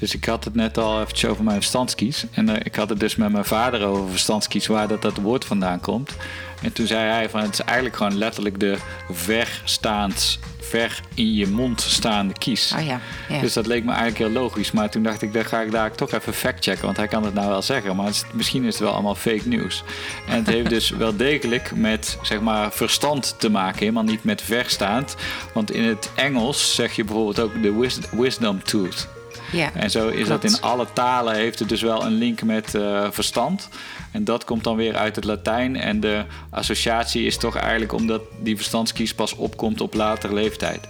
Dus 0.00 0.14
ik 0.14 0.24
had 0.24 0.44
het 0.44 0.54
net 0.54 0.78
al 0.78 1.00
even 1.02 1.30
over 1.30 1.44
mijn 1.44 1.56
verstandskies. 1.56 2.24
En 2.32 2.48
eh, 2.48 2.56
ik 2.64 2.74
had 2.74 2.88
het 2.88 3.00
dus 3.00 3.16
met 3.16 3.32
mijn 3.32 3.44
vader 3.44 3.84
over 3.86 4.10
verstandskies, 4.10 4.66
waar 4.66 4.88
dat, 4.88 5.02
dat 5.02 5.16
woord 5.16 5.44
vandaan 5.44 5.80
komt. 5.80 6.16
En 6.62 6.72
toen 6.72 6.86
zei 6.86 7.10
hij 7.10 7.30
van 7.30 7.40
het 7.40 7.52
is 7.52 7.60
eigenlijk 7.60 7.96
gewoon 7.96 8.18
letterlijk 8.18 8.60
de 8.60 8.76
verstaand, 9.10 10.38
ver 10.60 11.00
in 11.14 11.34
je 11.34 11.46
mond 11.46 11.80
staande 11.80 12.32
kies. 12.32 12.72
Oh 12.78 12.84
ja, 12.86 13.00
ja. 13.28 13.40
Dus 13.40 13.52
dat 13.52 13.66
leek 13.66 13.84
me 13.84 13.92
eigenlijk 13.92 14.18
heel 14.18 14.42
logisch. 14.42 14.70
Maar 14.70 14.90
toen 14.90 15.02
dacht 15.02 15.22
ik, 15.22 15.32
dan 15.32 15.44
ga 15.44 15.60
ik 15.60 15.70
daar 15.70 15.92
toch 15.94 16.12
even 16.12 16.34
factchecken. 16.34 16.84
Want 16.84 16.96
hij 16.96 17.08
kan 17.08 17.24
het 17.24 17.34
nou 17.34 17.48
wel 17.48 17.62
zeggen. 17.62 17.96
Maar 17.96 18.08
is- 18.08 18.24
misschien 18.32 18.64
is 18.64 18.72
het 18.74 18.82
wel 18.82 18.92
allemaal 18.92 19.14
fake 19.14 19.48
news. 19.48 19.82
En 20.28 20.34
het 20.36 20.46
heeft 20.46 20.68
dus 20.68 20.90
wel 21.04 21.16
degelijk 21.16 21.72
met 21.74 22.18
zeg 22.22 22.40
maar 22.40 22.72
verstand 22.72 23.34
te 23.38 23.50
maken. 23.50 23.78
Helemaal 23.78 24.02
niet 24.02 24.24
met 24.24 24.42
verstaand. 24.42 25.16
Want 25.54 25.70
in 25.72 25.84
het 25.84 26.10
Engels 26.14 26.74
zeg 26.74 26.92
je 26.96 27.04
bijvoorbeeld 27.04 27.40
ook 27.40 27.62
de 27.62 27.72
wis- 27.74 27.98
wisdom 28.10 28.62
tooth. 28.62 29.08
Ja. 29.52 29.70
En 29.74 29.90
zo 29.90 30.08
is 30.08 30.28
dat 30.28 30.44
in 30.44 30.60
alle 30.60 30.86
talen 30.92 31.34
heeft 31.34 31.58
het 31.58 31.68
dus 31.68 31.82
wel 31.82 32.04
een 32.04 32.12
link 32.12 32.42
met 32.42 32.74
eh, 32.74 33.06
verstand. 33.10 33.68
En 34.12 34.24
dat 34.24 34.44
komt 34.44 34.64
dan 34.64 34.76
weer 34.76 34.96
uit 34.96 35.16
het 35.16 35.24
Latijn. 35.24 35.76
En 35.76 36.00
de 36.00 36.24
associatie 36.50 37.26
is 37.26 37.36
toch 37.36 37.56
eigenlijk 37.56 37.92
omdat 37.92 38.22
die 38.42 38.56
verstandskies 38.56 39.14
pas 39.14 39.34
opkomt 39.34 39.80
op 39.80 39.94
latere 39.94 40.34
leeftijd. 40.34 40.88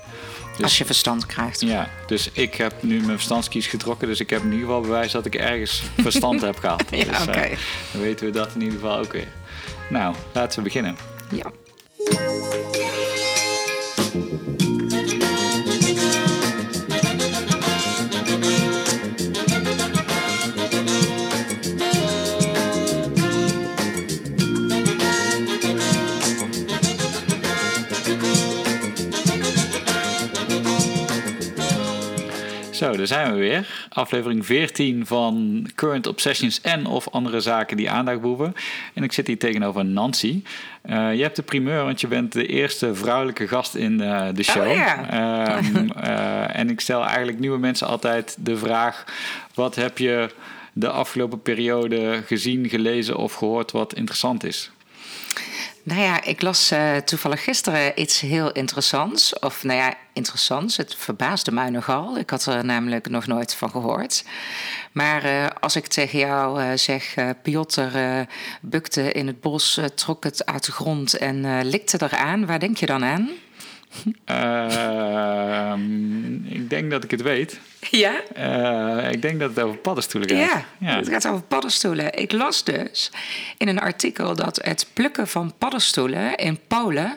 Dus, 0.57 0.63
Als 0.63 0.79
je 0.79 0.85
verstand 0.85 1.27
krijgt. 1.27 1.61
ja, 1.61 1.89
dus 2.07 2.31
ik 2.33 2.55
heb 2.55 2.73
nu 2.81 2.97
mijn 2.97 3.09
verstandskies 3.17 3.67
getrokken. 3.67 4.09
Dus 4.09 4.21
ik 4.21 4.31
heb 4.31 4.41
in 4.43 4.51
ieder 4.53 4.67
geval 4.67 4.81
bewijs 4.81 5.13
dat 5.13 5.27
ik 5.27 5.35
ergens 5.35 5.83
verstand 6.01 6.41
heb 6.41 6.59
gehad. 6.59 6.85
Ja, 6.91 7.05
dus, 7.05 7.17
eh, 7.17 7.23
oké. 7.23 7.49
dan 7.93 8.01
weten 8.01 8.27
we 8.27 8.33
dat 8.33 8.51
in 8.55 8.61
ieder 8.63 8.79
geval 8.79 8.99
ook 8.99 9.13
weer. 9.13 9.29
Nou, 9.91 10.15
laten 10.33 10.59
we 10.59 10.65
beginnen. 10.65 10.97
Ja. 11.31 11.51
Daar 33.01 33.19
zijn 33.19 33.33
we 33.33 33.39
weer. 33.39 33.87
Aflevering 33.89 34.47
14 34.47 35.07
van 35.07 35.67
Current 35.75 36.07
Obsessions 36.07 36.61
en 36.61 36.87
of 36.87 37.09
andere 37.09 37.41
zaken 37.41 37.77
die 37.77 37.91
aandacht 37.91 38.21
behoeven. 38.21 38.55
En 38.95 39.03
ik 39.03 39.13
zit 39.13 39.27
hier 39.27 39.39
tegenover 39.39 39.85
Nancy. 39.85 40.43
Eh, 40.83 41.15
je 41.15 41.23
hebt 41.23 41.37
de 41.37 41.43
primeur, 41.43 41.85
want 41.85 42.01
je 42.01 42.07
bent 42.07 42.33
de 42.33 42.47
eerste 42.47 42.95
vrouwelijke 42.95 43.49
gast 43.49 43.75
in 43.75 44.01
eh, 44.01 44.27
de 44.35 44.43
show. 44.43 44.69
Oh, 44.69 44.75
ja. 44.75 45.11
Ehm, 45.11 45.89
eh, 45.91 46.59
en 46.59 46.71
ik 46.71 46.81
stel 46.81 47.05
eigenlijk 47.05 47.39
nieuwe 47.39 47.59
mensen 47.59 47.87
altijd 47.87 48.37
de 48.39 48.57
vraag: 48.57 49.05
wat 49.55 49.75
heb 49.75 49.99
je 49.99 50.31
de 50.73 50.89
afgelopen 50.89 51.43
periode 51.43 52.23
gezien, 52.27 52.69
gelezen 52.69 53.17
of 53.17 53.35
gehoord 53.35 53.71
wat 53.71 53.95
interessant 53.95 54.45
is? 54.45 54.71
Nou 55.91 56.03
ja, 56.03 56.23
ik 56.23 56.43
las 56.43 56.71
eh, 56.71 56.97
toevallig 56.97 57.45
gisteren 57.45 58.01
iets 58.01 58.21
heel 58.21 58.53
interessants. 58.53 59.39
Of 59.39 59.65
nou 59.65 59.79
ja, 59.79 59.95
interessants. 60.13 60.77
Het 60.77 60.95
verbaasde 60.95 61.53
mij 61.53 61.71
nogal. 61.71 62.19
Ik 62.19 62.31
had 62.31 62.47
er 62.47 62.65
namelijk 62.65 63.09
nog 63.09 63.27
nooit 63.27 63.55
van 63.55 63.71
gehoord. 63.71 64.25
Maar 64.93 65.25
eh, 65.25 65.47
als 65.61 65.77
ik 65.77 65.87
tegen 65.87 66.19
jou 66.19 66.63
eh, 66.63 66.77
zeg, 66.77 67.15
Piotr 67.43 67.81
bukte 68.61 69.13
in 69.13 69.27
het 69.27 69.41
bos, 69.41 69.81
trok 69.95 70.25
het 70.25 70.47
uit 70.47 70.65
de 70.65 70.73
grond 70.73 71.15
en 71.15 71.65
likte 71.65 71.99
eraan. 72.03 72.47
Waar 72.47 72.59
denk 72.59 72.77
je 72.77 72.87
dan 72.87 73.05
aan? 73.05 73.31
Ehm, 74.25 75.85
ik 76.45 76.71
denk 76.71 76.91
dat 76.91 77.05
ik 77.05 77.11
het 77.11 77.23
weet. 77.23 77.61
Ja? 77.91 78.23
Eh, 78.35 79.13
ik 79.13 79.23
denk 79.23 79.41
dat 79.41 79.51
het 79.51 79.65
over 79.65 79.79
paddenstoelen 79.79 80.31
gaat. 80.31 80.65
Ja, 80.79 80.97
het 80.97 81.09
gaat 81.09 81.27
over 81.27 81.43
paddenstoelen. 81.43 82.19
Ik 82.19 82.33
las 82.33 82.65
dus 82.65 83.11
in 83.59 83.69
een 83.69 83.81
artikel 83.81 84.35
dat 84.35 84.61
het 84.65 84.87
plukken 84.93 85.29
van 85.29 85.55
paddenstoelen 85.59 86.37
in 86.37 86.59
Polen 86.69 87.17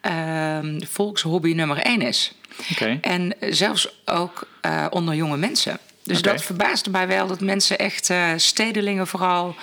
ehm, 0.00 0.80
volkshobby 0.80 1.52
nummer 1.52 1.78
één 1.78 2.00
is. 2.00 2.34
Oké. 2.72 2.98
En 3.00 3.34
zelfs 3.40 4.02
ook 4.04 4.48
eh, 4.60 4.86
onder 4.90 5.14
jonge 5.14 5.36
mensen. 5.36 5.78
Dus 6.08 6.22
dat 6.22 6.42
verbaasde 6.42 6.90
mij 6.90 7.06
wel 7.06 7.26
dat 7.26 7.40
mensen 7.40 7.78
echt, 7.78 8.10
eh, 8.10 8.30
stedelingen 8.36 9.06
vooral, 9.06 9.54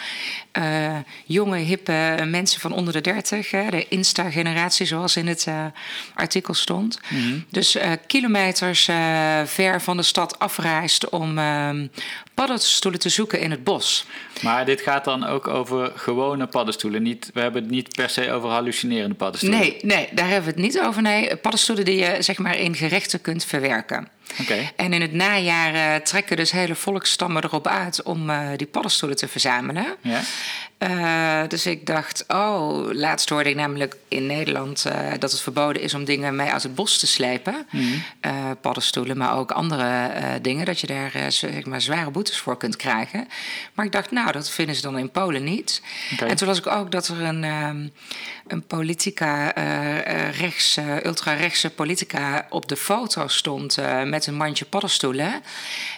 eh, 0.52 0.96
jonge, 1.26 1.58
hippe 1.58 2.26
mensen 2.26 2.62
van 2.62 2.72
onder 2.72 2.94
de 2.94 3.02
dertig, 3.02 3.52
hè, 3.52 3.70
de 3.70 3.88
Insta-generatie 3.88 4.86
zoals 4.86 5.16
in 5.16 5.28
het 5.28 5.46
eh, 5.48 5.66
artikel 6.14 6.54
stond. 6.54 7.00
Mhm. 7.10 7.40
Dus 7.50 7.78
kilometers 8.08 8.84
ver 9.46 9.82
van 9.82 9.98
de 9.98 10.04
stad 10.04 10.40
afreist 10.40 11.10
om 11.10 11.38
ehm, 11.38 11.88
paddenstoelen 12.34 13.00
te 13.00 13.10
zoeken 13.10 13.40
in 13.40 13.52
het 13.52 13.64
bos. 13.64 14.06
Maar 14.42 14.66
dit 14.66 14.82
gaat 14.82 15.06
dan 15.06 15.26
ook 15.26 15.48
over 15.48 15.92
gewone 15.96 16.48
paddenstoelen. 16.48 17.04
Niet, 17.04 17.30
we 17.34 17.40
hebben 17.40 17.62
het 17.62 17.72
niet 17.72 17.96
per 17.96 18.10
se 18.10 18.32
over 18.32 18.50
hallucinerende 18.50 19.16
paddenstoelen. 19.16 19.60
Nee, 19.60 19.78
nee, 19.82 20.10
daar 20.12 20.28
hebben 20.28 20.54
we 20.54 20.62
het 20.62 20.74
niet 20.74 20.80
over. 20.80 21.02
Nee, 21.02 21.36
paddenstoelen 21.36 21.86
die 21.86 21.98
je 21.98 22.18
zeg 22.20 22.38
maar 22.38 22.58
in 22.58 22.76
gerechten 22.76 23.22
kunt 23.22 23.46
verwerken. 23.46 24.08
En 24.76 24.94
in 24.94 25.02
het 25.02 25.14
najaar 25.14 25.74
eh, 25.74 26.02
trekken 26.02 26.38
dus 26.38 26.52
hele 26.52 26.76
volkstammen 26.76 27.44
erop 27.44 27.68
uit 27.68 28.04
om 28.04 28.30
eh, 28.30 28.48
die 28.56 28.68
paddenstoelen 28.68 29.18
te 29.18 29.28
verzamelen. 29.28 29.86
Ja? 30.02 30.22
Eh, 30.78 31.48
dus 31.48 31.66
ik 31.66 31.86
dacht, 31.86 32.24
oh, 32.28 32.92
laatst 32.92 33.30
hoorde 33.30 33.50
ik 33.50 33.56
namelijk 33.56 33.96
in 34.08 34.26
Nederland 34.26 34.86
dat 35.20 35.32
het 35.32 35.42
verboden 35.42 35.82
is 35.82 35.94
om 35.94 36.06
dingen 36.06 36.36
mee 36.36 36.50
uit 36.50 36.64
het 36.64 36.76
bos 36.76 36.98
te 36.98 37.08
slepen. 37.08 37.68
Eh, 38.20 38.52
paddenstoelen, 38.62 39.18
maar 39.18 39.38
ook 39.38 39.52
andere 39.52 40.12
dingen, 40.42 40.66
dat 40.66 40.80
je 40.80 40.88
daar 40.88 41.32
zeg 41.32 41.66
maar, 41.66 41.82
zware 41.82 42.12
boetes 42.12 42.38
voor 42.38 42.58
kunt 42.58 42.76
krijgen. 42.76 43.28
Maar 43.74 43.86
ik 43.86 43.92
dacht, 43.92 44.12
nou, 44.12 44.32
dat 44.32 44.50
vinden 44.50 44.76
ze 44.76 44.82
dan 44.82 44.98
in 44.98 45.12
Polen 45.12 45.44
niet. 45.44 45.82
En 46.20 46.36
toen 46.36 46.48
las 46.48 46.58
ik 46.58 46.68
ook 46.68 46.92
dat 46.92 47.08
er 47.08 47.22
een, 47.22 47.44
ehm, 47.44 47.88
een 48.48 48.68
politica, 48.68 49.54
eh, 49.54 50.40
rechts, 50.40 50.78
eh, 50.78 51.04
ultra-rechtse 51.04 51.70
politica 51.70 52.46
op 52.50 52.68
de 52.68 52.76
foto 52.76 53.28
stond 53.28 53.78
eh, 53.78 54.04
met 54.04 54.28
een 54.28 54.36
mandje 54.36 54.66
paddenstoelen. 54.66 55.42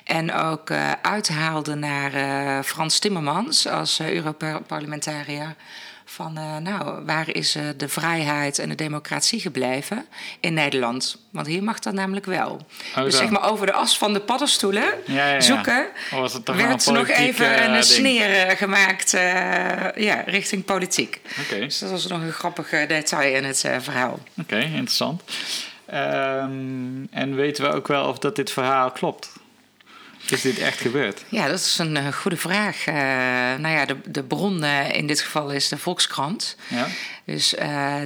En 0.03 0.33
ook 0.33 0.71
uithaalde 1.01 1.75
naar 1.75 2.63
Frans 2.63 2.99
Timmermans 2.99 3.67
als 3.67 3.99
uh, 3.99 4.13
Europarlementariër. 4.13 5.55
Van, 6.09 6.37
eh, 6.37 6.57
nou, 6.57 7.05
waar 7.05 7.29
is 7.35 7.55
eh, 7.55 7.63
de 7.77 7.89
vrijheid 7.89 8.59
en 8.59 8.69
de 8.69 8.75
democratie 8.75 9.39
gebleven 9.39 10.05
in 10.39 10.53
Nederland? 10.53 11.17
Want 11.31 11.47
hier 11.47 11.63
mag 11.63 11.79
dat 11.79 11.93
namelijk 11.93 12.25
wel. 12.25 12.65
Oh, 12.97 13.03
dus 13.03 13.17
zeg 13.17 13.29
maar 13.29 13.49
over 13.51 13.65
de 13.65 13.71
as 13.71 13.97
van 13.97 14.13
de 14.13 14.19
paddenstoelen 14.19 14.83
Ja, 15.05 15.13
ja, 15.27 15.33
ja. 15.33 15.41
zoeken... 15.41 15.87
Of 16.11 16.19
was 16.19 16.33
het 16.33 16.45
toch 16.45 16.55
werd 16.55 16.85
nog 16.85 17.07
even 17.07 17.63
een 17.63 17.71
ding? 17.71 17.83
sneer 17.83 18.47
eh, 18.47 18.57
gemaakt 18.57 19.11
ja, 19.95 20.23
richting 20.25 20.65
politiek. 20.65 21.21
Oké, 21.39 21.59
Dus 21.59 21.79
dat 21.79 21.89
was 21.89 22.07
nog 22.07 22.21
een 22.21 22.31
grappig 22.31 22.69
detail 22.69 23.35
in 23.35 23.43
het 23.43 23.59
verhaal. 23.79 24.19
oké, 24.41 24.57
interessant. 24.57 25.23
Ehm, 25.85 27.05
en 27.11 27.35
weten 27.35 27.63
we 27.63 27.75
ook 27.75 27.87
wel 27.87 28.07
of 28.07 28.19
dat 28.19 28.35
dit 28.35 28.51
verhaal 28.51 28.91
klopt? 28.91 29.29
Is 30.31 30.41
dit 30.41 30.59
echt 30.59 30.79
gebeurd? 30.79 31.23
Ja, 31.29 31.47
dat 31.47 31.59
is 31.59 31.77
een 31.77 31.97
eh, 31.97 32.07
goede 32.07 32.37
vraag. 32.37 32.85
Eh, 32.85 32.95
nou 33.59 33.67
ja, 33.67 33.85
de, 33.85 33.97
de 34.05 34.23
bron 34.23 34.63
eh, 34.63 34.91
in 34.91 35.07
dit 35.07 35.21
geval 35.21 35.49
is 35.49 35.67
de 35.67 35.77
Volkskrant. 35.77 36.55
Ja? 36.67 36.87
Dus 37.25 37.55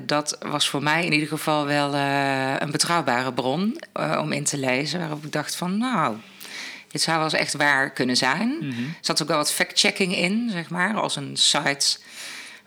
dat 0.05 0.37
was 0.39 0.69
voor 0.69 0.83
mij 0.83 1.05
in 1.05 1.13
ieder 1.13 1.27
geval 1.27 1.65
wel 1.65 1.93
een 2.61 2.71
betrouwbare 2.71 3.33
bron 3.33 3.81
om 3.93 4.31
in 4.31 4.43
te 4.43 4.57
lezen. 4.57 4.99
Waarop 4.99 5.25
ik 5.25 5.31
dacht 5.31 5.55
van, 5.55 5.77
nou, 5.77 6.15
dit 6.87 7.01
zou 7.01 7.15
wel 7.17 7.25
eens 7.25 7.33
echt 7.33 7.53
waar 7.53 7.91
kunnen 7.91 8.17
zijn. 8.17 8.57
Er 8.61 8.95
zat 9.01 9.21
ook 9.21 9.27
wel 9.27 9.37
wat 9.37 9.53
fact-checking 9.53 10.15
in, 10.15 10.49
zeg 10.51 10.69
maar, 10.69 10.95
als 10.95 11.15
een 11.15 11.37
site 11.37 11.97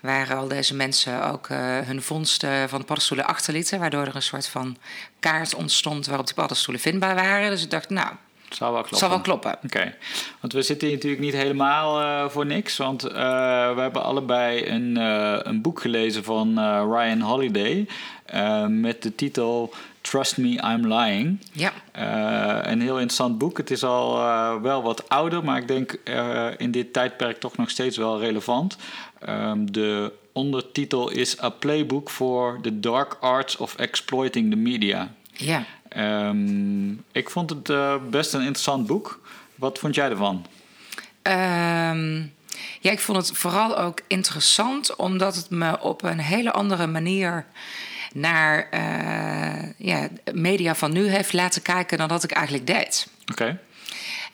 waar 0.00 0.34
al 0.34 0.48
deze 0.48 0.74
mensen 0.74 1.24
ook 1.24 1.48
hun 1.84 2.02
vondsten 2.02 2.68
van 2.68 2.78
de 2.78 2.86
paddenstoelen 2.86 3.26
achterlieten. 3.26 3.78
Waardoor 3.78 4.06
er 4.06 4.16
een 4.16 4.22
soort 4.22 4.46
van 4.46 4.76
kaart 5.20 5.54
ontstond 5.54 6.06
waarop 6.06 6.26
die 6.26 6.34
paddenstoelen 6.34 6.82
vindbaar 6.82 7.14
waren. 7.14 7.50
Dus 7.50 7.62
ik 7.62 7.70
dacht, 7.70 7.90
nou, 7.90 8.12
Zal 8.56 8.72
wel 8.72 8.82
kloppen. 8.82 9.50
wel. 9.50 9.58
Oké, 9.64 9.94
want 10.40 10.52
we 10.52 10.62
zitten 10.62 10.86
hier 10.86 10.96
natuurlijk 10.96 11.22
niet 11.22 11.34
helemaal 11.34 12.00
eh, 12.00 12.30
voor 12.30 12.46
niks. 12.46 12.76
Want 12.76 13.04
eh, 13.04 13.12
we 13.74 13.80
hebben 13.80 14.02
allebei 14.02 14.66
een, 14.68 14.96
eh, 14.96 15.38
een 15.42 15.62
boek 15.62 15.80
gelezen 15.80 16.24
van 16.24 16.58
Ryan 16.92 17.20
Holiday. 17.20 17.86
met 18.68 19.02
de 19.02 19.14
titel 19.14 19.74
Trust 20.00 20.36
Me, 20.36 20.48
I'm 20.48 20.92
Lying. 20.94 21.38
Ja. 21.52 21.72
Een 22.66 22.80
heel 22.80 22.94
interessant 22.94 23.38
boek. 23.38 23.56
Het 23.56 23.70
is 23.70 23.84
al 23.84 24.20
wel 24.60 24.82
wat 24.82 25.08
ouder, 25.08 25.44
maar 25.44 25.58
ik 25.58 25.68
denk 25.68 25.98
in 26.56 26.70
dit 26.70 26.92
tijdperk 26.92 27.40
toch 27.40 27.56
nog 27.56 27.70
steeds 27.70 27.96
wel 27.96 28.20
relevant. 28.20 28.76
Ehm, 29.18 29.64
de 29.64 30.12
ondertitel 30.32 31.10
is 31.10 31.42
A 31.42 31.48
Playbook 31.48 32.10
for 32.10 32.58
the 32.62 32.80
Dark 32.80 33.16
Arts 33.20 33.56
of 33.56 33.76
Exploiting 33.76 34.50
the 34.50 34.56
Media. 34.56 35.14
Ja. 35.32 35.64
Ehm, 35.94 36.90
ik 37.12 37.30
vond 37.30 37.50
het 37.50 37.70
eh, 37.70 37.94
best 38.10 38.32
een 38.32 38.40
interessant 38.40 38.86
boek. 38.86 39.20
Wat 39.54 39.78
vond 39.78 39.94
jij 39.94 40.10
ervan? 40.10 40.46
Ehm, 41.22 42.16
ja, 42.80 42.90
ik 42.90 43.00
vond 43.00 43.18
het 43.26 43.36
vooral 43.36 43.78
ook 43.78 44.00
interessant 44.06 44.96
omdat 44.96 45.36
het 45.36 45.50
me 45.50 45.80
op 45.80 46.02
een 46.02 46.18
hele 46.18 46.52
andere 46.52 46.86
manier 46.86 47.46
naar 48.12 48.68
uh, 48.74 49.70
ja, 49.76 50.08
media 50.32 50.74
van 50.74 50.92
nu 50.92 51.06
heeft 51.08 51.32
laten 51.32 51.62
kijken 51.62 51.98
dan 51.98 52.08
dat 52.08 52.24
ik 52.24 52.30
eigenlijk 52.30 52.66
deed. 52.66 53.08
Oké. 53.30 53.60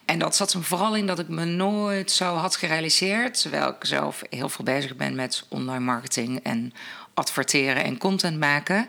En 0.05 0.19
dat 0.19 0.37
zat 0.37 0.53
hem 0.53 0.63
vooral 0.63 0.97
in 0.97 1.07
dat 1.07 1.19
ik 1.19 1.29
me 1.29 1.45
nooit 1.45 2.11
zo 2.11 2.35
had 2.35 2.57
gerealiseerd, 2.57 3.41
terwijl 3.41 3.69
ik 3.69 3.85
zelf 3.85 4.23
heel 4.31 4.49
veel 4.49 4.65
bezig 4.65 4.97
ben 4.97 5.15
met 5.15 5.47
online 5.49 5.85
marketing 5.85 6.41
en 6.43 6.73
adverteren 7.15 7.85
en 7.85 7.99
content 7.99 8.39
maken, 8.39 8.89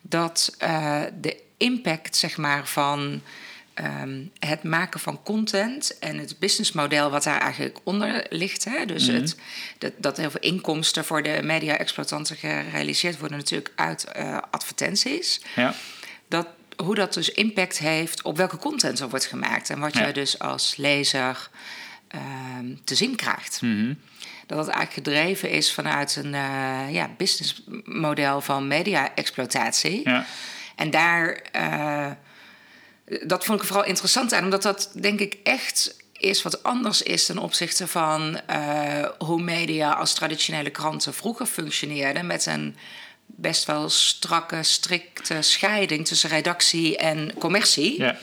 dat 0.00 0.56
uh, 0.62 1.02
de 1.20 1.44
impact 1.56 2.16
zeg 2.16 2.36
maar, 2.36 2.66
van 2.66 3.22
um, 3.80 4.30
het 4.38 4.62
maken 4.62 5.00
van 5.00 5.22
content 5.22 5.98
en 5.98 6.18
het 6.18 6.38
businessmodel 6.38 7.10
wat 7.10 7.22
daar 7.22 7.40
eigenlijk 7.40 7.78
onder 7.82 8.26
ligt. 8.30 8.64
Hè? 8.64 8.84
Dus 8.84 9.06
mhm. 9.06 9.16
het, 9.16 9.36
dat, 9.78 9.92
dat 9.96 10.16
heel 10.16 10.30
veel 10.30 10.40
inkomsten 10.40 11.04
voor 11.04 11.22
de 11.22 11.40
media-exploitanten 11.42 12.36
gerealiseerd 12.36 13.18
worden, 13.18 13.38
natuurlijk 13.38 13.72
uit 13.74 14.06
uh, 14.18 14.38
advertenties. 14.50 15.40
Ja. 15.54 15.74
Dat, 16.28 16.46
hoe 16.76 16.94
dat 16.94 17.14
dus 17.14 17.30
impact 17.30 17.78
heeft 17.78 18.22
op 18.22 18.36
welke 18.36 18.56
content 18.56 19.00
er 19.00 19.08
wordt 19.08 19.26
gemaakt 19.26 19.70
en 19.70 19.78
wat 19.78 19.94
je 19.94 20.12
dus 20.12 20.38
als 20.38 20.76
lezer 20.76 21.50
um, 22.14 22.80
te 22.84 22.94
zien 22.94 23.16
krijgt. 23.16 23.60
Mm 23.62 23.98
Dat 24.46 24.58
het 24.58 24.68
eigenlijk 24.68 25.08
gedreven 25.08 25.50
is 25.50 25.72
vanuit 25.72 26.16
een 26.16 26.32
uh, 26.32 26.94
ja, 26.94 27.10
businessmodel 27.16 28.40
van 28.40 28.68
media-exploitatie. 28.68 30.00
Ja. 30.04 30.26
En 30.76 30.90
daar, 30.90 31.42
uh, 31.56 32.10
dat 33.22 33.44
vond 33.44 33.60
ik 33.60 33.66
vooral 33.66 33.84
interessant 33.84 34.32
aan, 34.32 34.44
omdat 34.44 34.62
dat 34.62 34.90
denk 34.94 35.20
ik 35.20 35.36
echt 35.42 35.96
is 36.18 36.42
wat 36.42 36.62
anders 36.62 37.02
is 37.02 37.26
ten 37.26 37.38
opzichte 37.38 37.86
van 37.86 38.40
uh, 38.50 39.08
hoe 39.18 39.42
media 39.42 39.92
als 39.92 40.14
traditionele 40.14 40.70
kranten 40.70 41.14
vroeger 41.14 41.46
functioneerden 41.46 42.26
met 42.26 42.46
een 42.46 42.76
best 43.26 43.64
wel 43.64 43.88
strakke, 43.88 44.62
strikte 44.62 45.42
scheiding 45.42 46.06
tussen 46.06 46.30
redactie 46.30 46.96
en 46.96 47.32
commercie. 47.38 48.00
Ja. 48.00 48.16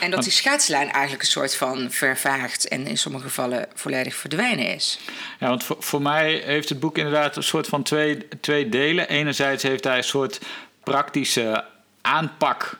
En 0.00 0.10
dat 0.10 0.22
die 0.22 0.32
scheidslijn 0.32 0.92
eigenlijk 0.92 1.22
een 1.22 1.30
soort 1.30 1.56
van 1.56 1.90
vervaagd 1.90 2.68
en 2.68 2.86
in 2.86 2.98
sommige 2.98 3.24
gevallen 3.24 3.68
volledig 3.74 4.14
verdwenen 4.14 4.74
is. 4.74 4.98
Ja, 5.40 5.48
want 5.48 5.64
voor, 5.64 5.76
voor 5.78 6.02
mij 6.02 6.42
heeft 6.44 6.68
het 6.68 6.80
boek 6.80 6.98
inderdaad 6.98 7.36
een 7.36 7.42
soort 7.42 7.66
van 7.66 7.82
twee, 7.82 8.28
twee 8.40 8.68
delen. 8.68 9.08
Enerzijds 9.08 9.62
heeft 9.62 9.84
hij 9.84 9.96
een 9.96 10.04
soort 10.04 10.40
praktische 10.82 11.64
aanpak 12.06 12.78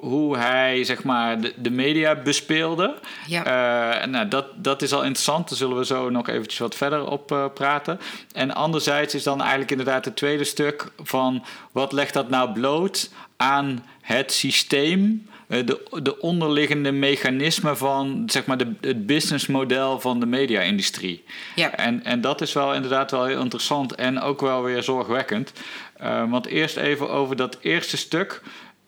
hoe 0.00 0.36
hij 0.36 0.84
zeg 0.84 1.02
maar, 1.02 1.40
de, 1.40 1.52
de 1.56 1.70
media 1.70 2.14
bespeelde. 2.14 2.94
Ja. 3.26 3.40
Uh, 4.00 4.06
nou, 4.06 4.28
dat, 4.28 4.46
dat 4.56 4.82
is 4.82 4.92
al 4.92 5.02
interessant. 5.02 5.48
Daar 5.48 5.58
zullen 5.58 5.76
we 5.76 5.84
zo 5.84 6.10
nog 6.10 6.28
eventjes 6.28 6.58
wat 6.58 6.74
verder 6.74 7.06
op 7.10 7.32
uh, 7.32 7.44
praten. 7.54 8.00
En 8.32 8.54
anderzijds 8.54 9.14
is 9.14 9.22
dan 9.22 9.40
eigenlijk 9.40 9.70
inderdaad 9.70 10.04
het 10.04 10.16
tweede 10.16 10.44
stuk 10.44 10.92
van... 11.02 11.44
wat 11.72 11.92
legt 11.92 12.14
dat 12.14 12.28
nou 12.28 12.52
bloot 12.52 13.10
aan 13.36 13.84
het 14.00 14.32
systeem... 14.32 15.28
Uh, 15.48 15.66
de, 15.66 16.00
de 16.02 16.20
onderliggende 16.20 16.92
mechanismen 16.92 17.76
van 17.76 18.22
zeg 18.26 18.46
maar, 18.46 18.56
de, 18.56 18.72
het 18.80 19.06
businessmodel 19.06 20.00
van 20.00 20.20
de 20.20 20.26
media-industrie. 20.26 21.24
Ja. 21.54 21.76
En, 21.76 22.04
en 22.04 22.20
dat 22.20 22.40
is 22.40 22.52
wel 22.52 22.74
inderdaad 22.74 23.10
wel 23.10 23.24
heel 23.24 23.40
interessant 23.40 23.94
en 23.94 24.20
ook 24.20 24.40
wel 24.40 24.62
weer 24.62 24.82
zorgwekkend. 24.82 25.52
want 26.28 26.46
eerst 26.46 26.76
even 26.76 27.10
over 27.10 27.36
dat 27.36 27.58
eerste 27.60 27.96
stuk. 27.96 28.42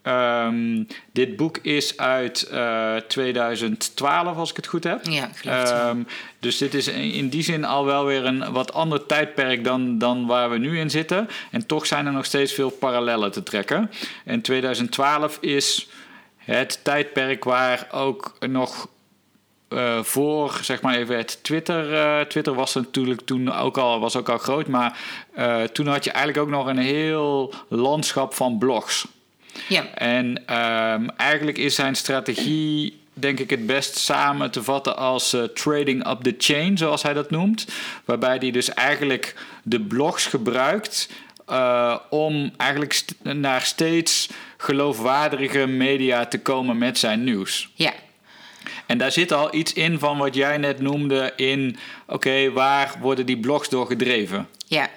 Um, 0.08 0.86
dit 1.12 1.36
boek 1.36 1.58
is 1.62 1.96
uit 1.96 2.48
uh, 2.52 2.96
eh, 2.96 3.02
2012, 3.02 4.36
als 4.36 4.50
ik 4.50 4.56
het 4.56 4.66
goed 4.66 4.84
heb. 4.84 5.06
Ja. 5.06 5.88
Um, 5.88 6.06
dus 6.38 6.58
dit 6.58 6.74
is 6.74 6.88
in 6.88 7.28
die 7.28 7.42
zin 7.42 7.64
al 7.64 7.84
wel 7.84 8.04
weer 8.04 8.24
een 8.24 8.52
wat 8.52 8.72
ander 8.72 9.06
tijdperk 9.06 9.64
dan, 9.64 9.98
dan 9.98 10.26
waar 10.26 10.50
we 10.50 10.58
nu 10.58 10.78
in 10.78 10.90
zitten. 10.90 11.28
En 11.50 11.66
toch 11.66 11.86
zijn 11.86 12.06
er 12.06 12.12
nog 12.12 12.24
steeds 12.24 12.52
veel 12.52 12.70
parallellen 12.70 13.32
te 13.32 13.42
trekken. 13.42 13.90
En 14.24 14.40
2012 14.40 15.38
is 15.40 15.88
het 16.36 16.84
tijdperk 16.84 17.44
waar 17.44 17.88
ook 17.90 18.36
nog 18.48 18.88
uh, 19.68 20.02
voor 20.02 20.58
zeg 20.62 20.82
maar 20.82 20.94
even 20.94 21.16
het 21.16 21.38
Twitter. 21.42 21.92
Uh, 21.92 22.20
Twitter 22.20 22.54
was 22.54 22.74
natuurlijk 22.74 23.20
toen 23.20 23.52
ook 23.52 23.78
al, 23.78 24.00
was 24.00 24.16
ook 24.16 24.28
al 24.28 24.38
groot, 24.38 24.66
maar 24.66 24.98
uh, 25.38 25.62
toen 25.62 25.86
had 25.86 26.04
je 26.04 26.10
eigenlijk 26.10 26.46
ook 26.46 26.52
nog 26.52 26.66
een 26.66 26.78
heel 26.78 27.54
landschap 27.68 28.34
van 28.34 28.58
blogs. 28.58 29.06
Ja. 29.68 29.86
En 29.94 30.26
um, 30.26 31.10
eigenlijk 31.16 31.58
is 31.58 31.74
zijn 31.74 31.94
strategie 31.94 33.00
denk 33.12 33.40
ik 33.40 33.50
het 33.50 33.66
best 33.66 33.96
samen 33.96 34.50
te 34.50 34.62
vatten 34.62 34.96
als 34.96 35.34
uh, 35.34 35.42
trading 35.42 36.08
up 36.08 36.22
the 36.22 36.34
chain, 36.38 36.78
zoals 36.78 37.02
hij 37.02 37.12
dat 37.12 37.30
noemt. 37.30 37.66
Waarbij 38.04 38.36
hij 38.36 38.50
dus 38.50 38.74
eigenlijk 38.74 39.34
de 39.62 39.80
blogs 39.80 40.26
gebruikt 40.26 41.08
uh, 41.50 41.96
om 42.10 42.52
eigenlijk 42.56 42.92
st 42.92 43.14
naar 43.22 43.62
steeds 43.62 44.28
geloofwaardige 44.56 45.66
media 45.66 46.26
te 46.26 46.40
komen 46.40 46.78
met 46.78 46.98
zijn 46.98 47.24
nieuws. 47.24 47.68
Ja. 47.74 47.92
En 48.86 48.98
daar 48.98 49.12
zit 49.12 49.32
al 49.32 49.54
iets 49.54 49.72
in 49.72 49.98
van 49.98 50.18
wat 50.18 50.34
jij 50.34 50.56
net 50.56 50.80
noemde 50.80 51.32
in, 51.36 51.76
oké, 52.06 52.50
waar 52.50 52.94
worden 53.00 53.26
die 53.26 53.38
blogs 53.38 53.68
door 53.68 53.86
gedreven? 53.86 54.48
Ja. 54.66 54.88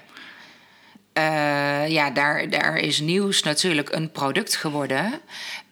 Uh, 1.20 1.88
ja, 1.88 2.10
daar, 2.10 2.50
daar 2.50 2.78
is 2.78 3.00
nieuws 3.00 3.44
natuurlijk 3.44 3.92
een 3.92 4.12
product 4.12 4.56
geworden. 4.56 5.20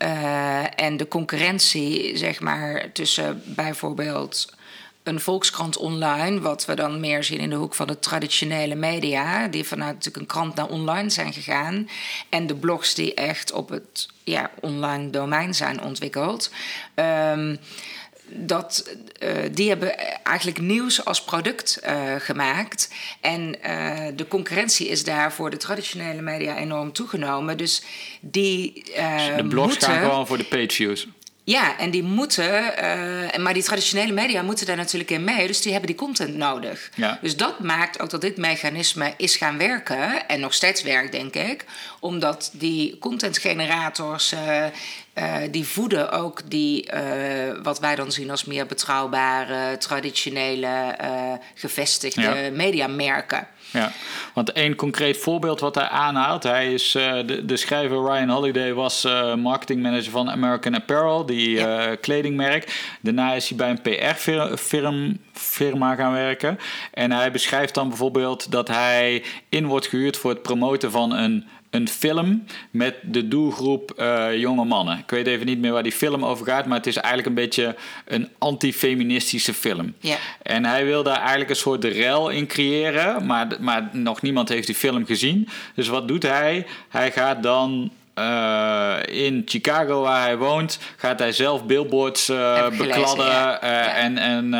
Uh, 0.03 0.79
en 0.79 0.97
de 0.97 1.07
concurrentie, 1.07 2.17
zeg 2.17 2.39
maar, 2.39 2.91
tussen 2.91 3.41
bijvoorbeeld 3.45 4.55
een 5.03 5.19
Volkskrant 5.19 5.77
online, 5.77 6.39
wat 6.39 6.65
we 6.65 6.75
dan 6.75 6.99
meer 6.99 7.23
zien 7.23 7.39
in 7.39 7.49
de 7.49 7.55
hoek 7.55 7.75
van 7.75 7.87
de 7.87 7.99
traditionele 7.99 8.75
media, 8.75 9.47
die 9.47 9.63
vanuit 9.63 9.93
natuurlijk 9.93 10.17
een 10.17 10.39
krant 10.39 10.55
naar 10.55 10.67
online 10.67 11.09
zijn 11.09 11.33
gegaan, 11.33 11.89
en 12.29 12.47
de 12.47 12.55
blogs 12.55 12.93
die 12.93 13.13
echt 13.13 13.51
op 13.51 13.69
het 13.69 14.07
ja, 14.23 14.51
online 14.59 15.09
domein 15.09 15.53
zijn 15.53 15.81
ontwikkeld. 15.81 16.51
Um, 16.95 17.57
dat, 18.29 18.95
uh, 19.23 19.29
die 19.51 19.69
hebben 19.69 19.97
eigenlijk 20.23 20.59
nieuws 20.59 21.05
als 21.05 21.23
product 21.23 21.79
uh, 21.83 22.15
gemaakt. 22.17 22.89
En 23.21 23.55
uh, 23.65 23.97
de 24.15 24.27
concurrentie 24.27 24.87
is 24.87 25.03
daar 25.03 25.33
voor 25.33 25.49
de 25.49 25.57
traditionele 25.57 26.21
media 26.21 26.57
enorm 26.57 26.91
toegenomen. 26.91 27.57
Dus 27.57 27.83
die. 28.19 28.73
Dus 28.73 28.93
de 29.35 29.45
blogs 29.47 29.69
moeten, 29.69 29.87
gaan 29.87 30.03
gewoon 30.03 30.27
voor 30.27 30.37
de 30.37 30.43
page 30.43 30.69
views. 30.69 31.07
Ja, 31.43 31.77
en 31.77 31.91
die 31.91 32.03
moeten, 32.03 32.73
maar 33.37 33.53
die 33.53 33.63
traditionele 33.63 34.13
media 34.13 34.41
moeten 34.41 34.65
daar 34.65 34.75
natuurlijk 34.75 35.11
in 35.11 35.23
mee, 35.23 35.47
dus 35.47 35.61
die 35.61 35.71
hebben 35.71 35.89
die 35.89 35.99
content 35.99 36.35
nodig. 36.35 36.89
Ja. 36.95 37.19
Dus 37.21 37.35
dat 37.35 37.59
maakt 37.59 37.99
ook 37.99 38.09
dat 38.09 38.21
dit 38.21 38.37
mechanisme 38.37 39.13
is 39.17 39.35
gaan 39.35 39.57
werken, 39.57 40.27
en 40.27 40.39
nog 40.39 40.53
steeds 40.53 40.81
werkt, 40.81 41.11
denk 41.11 41.35
ik, 41.35 41.65
omdat 41.99 42.49
die 42.53 42.97
contentgenerators, 42.99 44.33
uh, 45.17 45.27
uh, 45.27 45.35
die 45.51 45.67
voeden 45.67 46.11
ook 46.11 46.49
die, 46.49 46.89
wat 47.63 47.79
wij 47.79 47.95
dan 47.95 48.11
zien 48.11 48.31
als 48.31 48.45
meer 48.45 48.65
betrouwbare, 48.65 49.77
traditionele, 49.77 50.95
gevestigde 51.55 52.21
ja. 52.21 52.51
mediamerken. 52.51 53.47
Ja, 53.71 53.91
want 54.33 54.51
één 54.51 54.75
concreet 54.75 55.17
voorbeeld 55.17 55.59
wat 55.59 55.75
hij 55.75 55.87
aanhaalt. 55.87 56.43
Hij 56.43 56.73
is, 56.73 56.91
de, 56.91 57.41
de 57.45 57.57
schrijver 57.57 57.97
Ryan 57.97 58.29
Holiday 58.29 58.73
was 58.73 59.07
marketingmanager 59.37 60.11
van 60.11 60.31
American 60.31 60.75
Apparel, 60.75 61.25
die 61.25 61.49
ja. 61.49 61.95
kledingmerk. 61.95 62.95
Daarna 63.01 63.33
is 63.33 63.49
hij 63.49 63.57
bij 63.57 63.69
een 63.69 63.81
PR-firma 63.81 65.95
gaan 65.95 66.13
werken. 66.13 66.59
En 66.93 67.11
hij 67.11 67.31
beschrijft 67.31 67.73
dan 67.73 67.87
bijvoorbeeld 67.87 68.51
dat 68.51 68.67
hij 68.67 69.23
in 69.49 69.65
wordt 69.65 69.87
gehuurd 69.87 70.17
voor 70.17 70.31
het 70.31 70.41
promoten 70.41 70.91
van 70.91 71.13
een 71.13 71.47
een 71.69 71.87
film 71.87 72.43
met 72.71 72.95
de 73.01 73.27
doelgroep 73.27 73.93
uh, 73.99 74.37
jonge 74.37 74.65
mannen. 74.65 74.97
Ik 74.97 75.09
weet 75.09 75.27
even 75.27 75.45
niet 75.45 75.59
meer 75.59 75.71
waar 75.71 75.83
die 75.83 75.91
film 75.91 76.25
over 76.25 76.45
gaat, 76.45 76.65
maar 76.65 76.77
het 76.77 76.87
is 76.87 76.95
eigenlijk 76.95 77.27
een 77.27 77.43
beetje 77.43 77.75
een 78.05 78.29
antifeministische 78.37 79.53
film. 79.53 79.93
Ja. 79.99 80.17
En 80.41 80.65
hij 80.65 80.85
wil 80.85 81.03
daar 81.03 81.19
eigenlijk 81.19 81.49
een 81.49 81.55
soort 81.55 81.83
rel 81.83 82.29
in 82.29 82.47
creëren, 82.47 83.25
maar, 83.25 83.47
maar 83.59 83.89
nog 83.91 84.21
niemand 84.21 84.49
heeft 84.49 84.67
die 84.67 84.75
film 84.75 85.05
gezien. 85.05 85.47
Dus 85.75 85.87
wat 85.87 86.07
doet 86.07 86.23
hij? 86.23 86.65
Hij 86.89 87.11
gaat 87.11 87.43
dan 87.43 87.91
uh, 88.19 88.95
in 89.05 89.41
Chicago, 89.45 90.01
waar 90.01 90.21
hij 90.21 90.37
woont, 90.37 90.79
gaat 90.97 91.19
hij 91.19 91.31
zelf 91.31 91.65
billboards 91.65 92.29
uh, 92.29 92.67
bekladden. 92.67 93.25
Ja. 93.25 93.63
Uh, 93.63 93.69
ja. 93.69 93.93
En, 93.93 94.17
en 94.17 94.51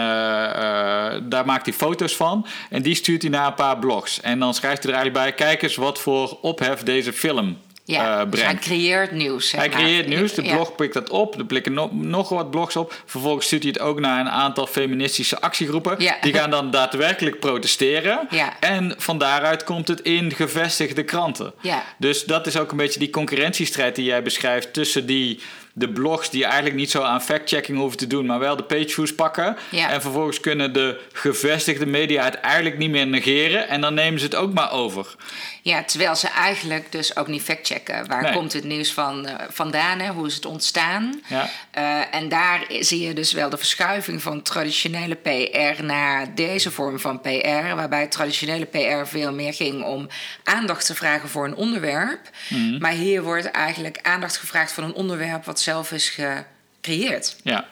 daar 1.29 1.45
maakt 1.45 1.65
hij 1.65 1.75
foto's 1.75 2.15
van. 2.15 2.45
En 2.69 2.81
die 2.81 2.95
stuurt 2.95 3.21
hij 3.21 3.31
naar 3.31 3.47
een 3.47 3.53
paar 3.53 3.79
blogs. 3.79 4.21
En 4.21 4.39
dan 4.39 4.53
schrijft 4.53 4.83
hij 4.83 4.91
er 4.91 4.97
eigenlijk 4.97 5.25
bij: 5.25 5.47
kijk 5.47 5.61
eens 5.61 5.75
wat 5.75 5.99
voor 5.99 6.37
ophef 6.41 6.83
deze 6.83 7.13
film 7.13 7.57
ja, 7.87 8.21
uh, 8.25 8.31
dus 8.31 8.41
hij 8.41 8.55
creëert 8.55 9.11
nieuws. 9.11 9.51
hij 9.51 9.69
creëert 9.69 10.07
nieuws, 10.07 10.33
de 10.33 10.41
blog 10.41 10.75
pikt 10.75 10.93
dat 10.93 11.09
op, 11.09 11.37
er 11.37 11.45
blikken 11.45 11.73
nog, 11.73 11.91
nog 11.91 12.29
wat 12.29 12.51
blogs 12.51 12.75
op. 12.75 12.93
Vervolgens 13.05 13.45
stuurt 13.45 13.63
hij 13.63 13.71
het 13.71 13.81
ook 13.81 13.99
naar 13.99 14.19
een 14.19 14.29
aantal 14.29 14.67
feministische 14.67 15.41
actiegroepen. 15.41 15.95
Ja. 15.97 16.17
Die 16.21 16.33
gaan 16.33 16.49
dan 16.49 16.71
daadwerkelijk 16.71 17.39
protesteren. 17.39 18.27
En 18.59 18.93
van 18.97 19.17
daaruit 19.17 19.63
komt 19.63 19.87
het 19.87 20.01
in 20.01 20.31
gevestigde 20.31 21.03
kranten. 21.03 21.53
Dus 21.97 22.23
dat 22.23 22.47
is 22.47 22.57
ook 22.57 22.71
een 22.71 22.77
beetje 22.77 22.99
die 22.99 23.09
concurrentiestrijd 23.09 23.95
die 23.95 24.05
jij 24.05 24.23
beschrijft 24.23 24.73
tussen 24.73 25.05
die 25.05 25.39
de 25.79 25.89
blogs 25.89 26.29
die 26.29 26.43
eigenlijk 26.45 26.75
niet 26.75 26.91
zo 26.91 27.01
aan 27.01 27.21
fact-checking 27.21 27.77
hoeven 27.77 27.97
te 27.97 28.07
doen, 28.07 28.25
maar 28.25 28.39
wel 28.39 28.55
de 28.55 28.63
pageviews 28.63 29.15
pakken. 29.15 29.57
Ja. 29.71 29.89
En 29.89 30.01
vervolgens 30.01 30.39
kunnen 30.39 30.73
de 30.73 31.01
gevestigde 31.13 31.85
media 31.85 32.23
het 32.23 32.35
eigenlijk 32.39 32.77
niet 32.77 32.89
meer 32.89 33.07
negeren. 33.07 33.67
En 33.67 33.81
dan 33.81 33.93
nemen 33.93 34.19
ze 34.19 34.25
het 34.25 34.35
ook 34.35 34.53
maar 34.53 34.71
over. 34.71 35.15
Ja, 35.61 35.83
terwijl 35.83 36.15
ze 36.15 36.27
eigenlijk 36.27 36.91
dus 36.91 37.15
ook 37.15 37.27
niet 37.27 37.41
factchecken. 37.41 38.07
Waar 38.07 38.21
Nee. 38.21 38.33
komt 38.33 38.53
het 38.53 38.63
nieuws 38.63 38.93
van, 38.93 39.25
eh, 39.27 39.35
vandaan? 39.49 39.99
Hè? 39.99 40.11
Hoe 40.11 40.27
is 40.27 40.35
het 40.35 40.45
ontstaan? 40.45 41.21
Ja. 41.27 41.49
Eh, 41.77 42.15
en 42.15 42.29
daar 42.29 42.65
zie 42.79 43.07
je 43.07 43.13
dus 43.13 43.33
wel 43.33 43.49
de 43.49 43.57
verschuiving 43.57 44.21
van 44.21 44.41
traditionele 44.41 45.15
PR 45.15 45.83
naar 45.83 46.35
deze 46.35 46.71
vorm 46.71 46.99
van 46.99 47.21
PR. 47.21 47.75
Waarbij 47.75 48.07
traditionele 48.07 48.65
PR 48.65 49.05
veel 49.07 49.33
meer 49.33 49.53
ging 49.53 49.83
om 49.83 50.07
aandacht 50.43 50.85
te 50.85 50.95
vragen 50.95 51.29
voor 51.29 51.45
een 51.45 51.55
onderwerp. 51.55 52.29
Mhm. 52.49 52.77
Maar 52.77 52.91
hier 52.91 53.23
wordt 53.23 53.51
eigenlijk 53.51 53.99
aandacht 54.01 54.37
gevraagd 54.37 54.71
voor 54.71 54.83
een 54.83 54.93
onderwerp 54.93 55.45
wat 55.45 55.59
zelf 55.59 55.91
is 55.91 56.09
gecreëerd. 56.09 57.35
Ja, 57.43 57.65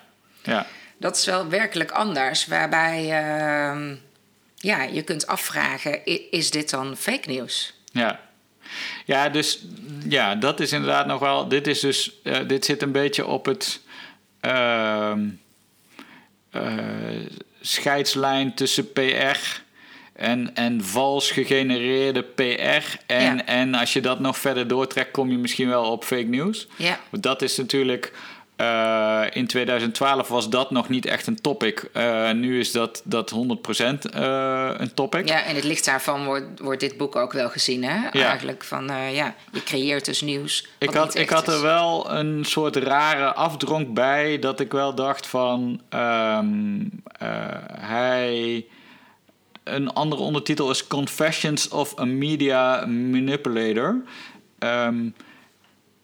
ja. 0.43 0.65
Dat 0.97 1.17
is 1.17 1.25
wel 1.25 1.47
werkelijk 1.47 1.91
anders. 1.91 2.47
Waarbij 2.47 2.99
ehm, 3.11 3.95
ja, 4.55 4.83
je 4.83 5.01
kunt 5.01 5.27
afvragen: 5.27 6.05
is 6.31 6.51
dit 6.51 6.69
dan 6.69 6.97
fake 6.97 7.29
nieuws? 7.29 7.73
Ja. 7.91 8.19
Ja, 9.05 9.29
dus 9.29 9.65
ja, 10.09 10.35
dat 10.35 10.59
is 10.59 10.71
inderdaad 10.71 11.05
nog 11.05 11.19
wel. 11.19 11.47
Dit 11.47 11.67
is 11.67 11.79
dus. 11.79 12.11
eh, 12.23 12.37
dit 12.47 12.65
zit 12.65 12.81
een 12.81 12.91
beetje 12.91 13.25
op 13.25 13.45
het. 13.45 13.83
Ehm, 14.45 15.27
eh, 16.51 16.63
scheidslijn 17.61 18.53
tussen 18.53 18.91
PR 18.91 19.37
en, 20.13 20.55
en 20.55 20.83
vals 20.83 21.31
gegenereerde 21.31 22.23
PR. 22.23 22.97
En, 23.05 23.35
Ja. 23.35 23.45
en 23.45 23.73
als 23.73 23.93
je 23.93 24.01
dat 24.01 24.19
nog 24.19 24.37
verder 24.37 24.67
doortrekt, 24.67 25.11
kom 25.11 25.31
je 25.31 25.37
misschien 25.37 25.67
wel 25.67 25.91
op 25.91 26.03
fake 26.03 26.23
news. 26.23 26.67
Ja. 26.77 26.99
Want 27.09 27.23
Dat 27.23 27.41
is 27.41 27.57
natuurlijk. 27.57 28.13
Eh, 28.55 29.23
in 29.33 29.47
2012 29.47 30.27
was 30.27 30.49
dat 30.49 30.71
nog 30.71 30.89
niet 30.89 31.05
echt 31.05 31.27
een 31.27 31.41
topic. 31.41 31.89
Eh, 31.93 32.31
nu 32.31 32.59
is 32.59 32.71
dat, 32.71 33.01
dat 33.03 33.31
100% 33.31 34.05
eh, 34.05 34.69
een 34.77 34.93
topic. 34.93 35.27
Ja, 35.27 35.45
in 35.45 35.55
het 35.55 35.63
licht 35.63 35.85
daarvan 35.85 36.25
wordt, 36.25 36.59
wordt 36.59 36.79
dit 36.79 36.97
boek 36.97 37.15
ook 37.15 37.33
wel 37.33 37.49
gezien, 37.49 37.83
hè? 37.83 38.09
Eigenlijk 38.09 38.63
van, 38.63 38.85
ja, 39.11 39.35
je 39.51 39.63
creëert 39.63 40.05
dus 40.05 40.21
nieuws. 40.21 40.67
Ik 40.77 40.93
had, 40.93 41.15
ik 41.15 41.29
had 41.29 41.47
er 41.47 41.55
is. 41.55 41.61
wel 41.61 42.11
een 42.11 42.45
soort 42.45 42.75
rare 42.75 43.33
afdronk 43.33 43.93
bij 43.93 44.39
dat 44.39 44.59
ik 44.59 44.71
wel 44.71 44.95
dacht 44.95 45.27
van 45.27 45.81
ehm, 45.89 46.79
eh, 47.17 47.29
hij. 47.79 48.65
Een 49.63 49.89
andere 49.93 50.21
ondertitel 50.21 50.69
is 50.69 50.87
Confessions 50.87 51.69
of 51.69 51.99
a 51.99 52.05
Media 52.05 52.85
Manipulator. 52.85 54.03
Ehm, 54.59 55.09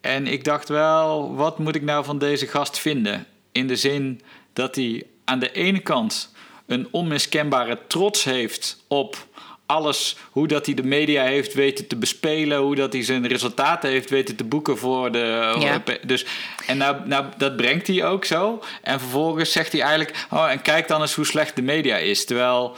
en 0.02 0.26
ik 0.26 0.44
dacht 0.44 0.68
wel, 0.68 1.34
wat 1.34 1.58
moet 1.58 1.74
ik 1.74 1.82
nou 1.82 2.04
van 2.04 2.18
deze 2.18 2.46
gast 2.46 2.78
vinden? 2.78 3.26
In 3.52 3.66
de 3.66 3.76
zin 3.76 4.20
dat 4.52 4.74
hij 4.74 5.06
aan 5.24 5.38
de 5.38 5.52
ene 5.52 5.80
kant 5.80 6.32
een 6.66 6.88
onmiskenbare 6.90 7.78
trots 7.86 8.24
heeft 8.24 8.84
op 8.88 9.26
alles, 9.66 10.16
hoe 10.30 10.48
dat 10.48 10.66
hij 10.66 10.74
de 10.74 10.82
media 10.82 11.24
heeft 11.24 11.54
weten 11.54 11.86
te 11.86 11.96
bespelen, 11.96 12.58
hoe 12.58 12.74
dat 12.74 12.92
hij 12.92 13.02
zijn 13.02 13.26
resultaten 13.26 13.90
heeft 13.90 14.10
weten 14.10 14.36
te 14.36 14.44
boeken 14.44 14.78
voor 14.78 15.12
de. 15.12 15.56
Ja. 15.58 15.82
Dus, 16.06 16.26
en 16.66 16.76
nou, 16.76 16.96
nou, 17.04 17.24
dat 17.36 17.56
brengt 17.56 17.86
hij 17.86 18.04
ook 18.04 18.24
zo. 18.24 18.62
En 18.82 19.00
vervolgens 19.00 19.52
zegt 19.52 19.72
hij 19.72 19.80
eigenlijk, 19.80 20.26
oh, 20.30 20.50
en 20.50 20.62
kijk 20.62 20.88
dan 20.88 21.00
eens 21.00 21.14
hoe 21.14 21.26
slecht 21.26 21.56
de 21.56 21.62
media 21.62 21.96
is. 21.96 22.24
Terwijl, 22.24 22.76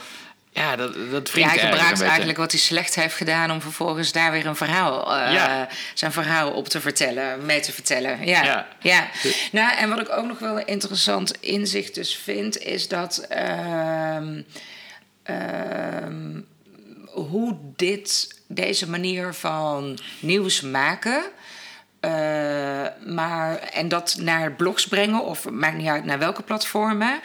ja, 0.55 0.75
dat, 0.75 0.93
dat 1.11 1.29
Ja, 1.29 1.33
hij 1.33 1.43
ergens 1.43 1.61
een 1.61 1.67
gebruikt 1.69 1.89
beetje. 1.89 2.05
eigenlijk 2.05 2.37
wat 2.37 2.51
hij 2.51 2.59
slecht 2.59 2.95
heeft 2.95 3.15
gedaan 3.15 3.51
om 3.51 3.61
vervolgens 3.61 4.11
daar 4.11 4.31
weer 4.31 4.45
een 4.45 4.55
verhaal, 4.55 5.15
eh, 5.15 5.33
Ja. 5.33 5.67
zijn 5.93 6.11
verhaal 6.11 6.51
op 6.51 6.67
te 6.67 6.81
vertellen, 6.81 7.45
mee 7.45 7.59
te 7.59 7.71
vertellen. 7.71 8.25
Ja. 8.27 8.43
Ja. 8.43 8.67
ja. 8.79 9.07
Nou, 9.51 9.77
en 9.77 9.89
wat 9.89 9.99
ik 9.99 10.09
ook 10.11 10.25
nog 10.27 10.39
wel 10.39 10.59
een 10.59 10.67
interessant 10.67 11.39
inzicht 11.41 11.95
dus 11.95 12.15
vind, 12.17 12.57
is 12.57 12.87
dat 12.87 13.17
ehm, 13.29 14.41
ehm, 15.23 16.39
hoe 17.05 17.57
dit, 17.75 18.39
deze 18.47 18.89
manier 18.89 19.33
van 19.33 19.99
nieuws 20.19 20.61
maken. 20.61 21.23
eh, 21.99 22.11
maar, 23.05 23.57
en 23.57 23.87
dat 23.87 24.15
naar 24.19 24.51
blogs 24.51 24.87
brengen, 24.87 25.23
of 25.23 25.49
maakt 25.49 25.77
niet 25.77 25.87
uit 25.87 26.05
naar 26.05 26.19
welke 26.19 26.41
platformen. 26.43 27.19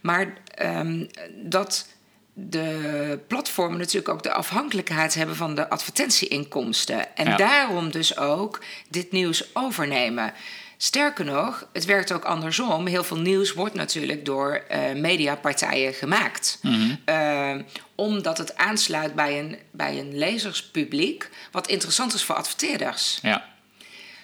Maar 0.00 0.32
ehm, 0.54 1.04
dat 1.42 1.86
de 2.32 3.18
platformen 3.28 3.78
natuurlijk 3.78 4.08
ook 4.08 4.22
de 4.22 4.32
afhankelijkheid 4.32 5.14
hebben 5.14 5.36
van 5.36 5.54
de 5.54 5.68
advertentieinkomsten. 5.70 7.16
En 7.16 7.26
Ja. 7.26 7.36
daarom 7.36 7.90
dus 7.90 8.16
ook 8.16 8.60
dit 8.88 9.12
nieuws 9.12 9.44
overnemen. 9.54 10.32
Sterker 10.76 11.24
nog, 11.24 11.66
het 11.72 11.84
werkt 11.84 12.12
ook 12.12 12.24
andersom. 12.24 12.86
Heel 12.86 13.04
veel 13.04 13.16
nieuws 13.20 13.52
wordt 13.52 13.74
natuurlijk 13.74 14.24
door 14.24 14.52
eh, 14.68 14.92
mediapartijen 14.92 15.94
gemaakt. 15.94 16.60
Eh, 17.04 17.54
omdat 17.94 18.38
het 18.38 18.56
aansluit 18.56 19.14
bij 19.14 19.38
een, 19.38 19.58
bij 19.70 19.98
een 19.98 20.18
lezerspubliek, 20.18 21.28
wat 21.52 21.66
interessant 21.68 22.14
is 22.14 22.24
voor 22.24 22.34
adverteerders. 22.34 23.18
Ja. 23.22 23.48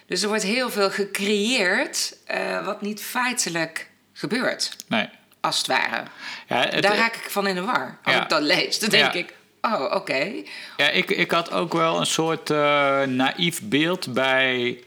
Dus 0.06 0.22
er 0.22 0.28
wordt 0.28 0.42
heel 0.42 0.70
veel 0.70 0.90
gecreëerd 0.90 2.16
eh, 2.24 2.64
wat 2.64 2.80
niet 2.82 3.00
feitelijk 3.02 3.90
gebeurt, 4.12 4.76
Nee. 4.88 5.08
Als 5.46 5.56
het 5.58 5.66
ware. 5.66 6.02
Ja, 6.48 6.56
het- 6.68 6.82
Daar 6.82 6.96
raak 6.96 7.14
ik 7.16 7.30
van 7.30 7.46
in 7.46 7.54
de 7.54 7.60
war. 7.62 7.98
Als 8.04 8.14
Ja. 8.14 8.22
ik 8.22 8.28
dat 8.28 8.42
lees, 8.42 8.78
dan 8.78 8.88
denk 8.88 9.12
Ja. 9.12 9.18
ik, 9.18 9.34
oh, 9.60 9.94
oké. 9.94 10.32
Ja, 10.76 10.88
ik, 10.88 11.10
ik 11.10 11.30
had 11.30 11.50
ook 11.52 11.72
wel 11.72 12.00
een 12.00 12.06
soort 12.06 12.50
eh, 12.50 13.02
naïef 13.02 13.60
beeld 13.62 14.12
bij 14.14 14.78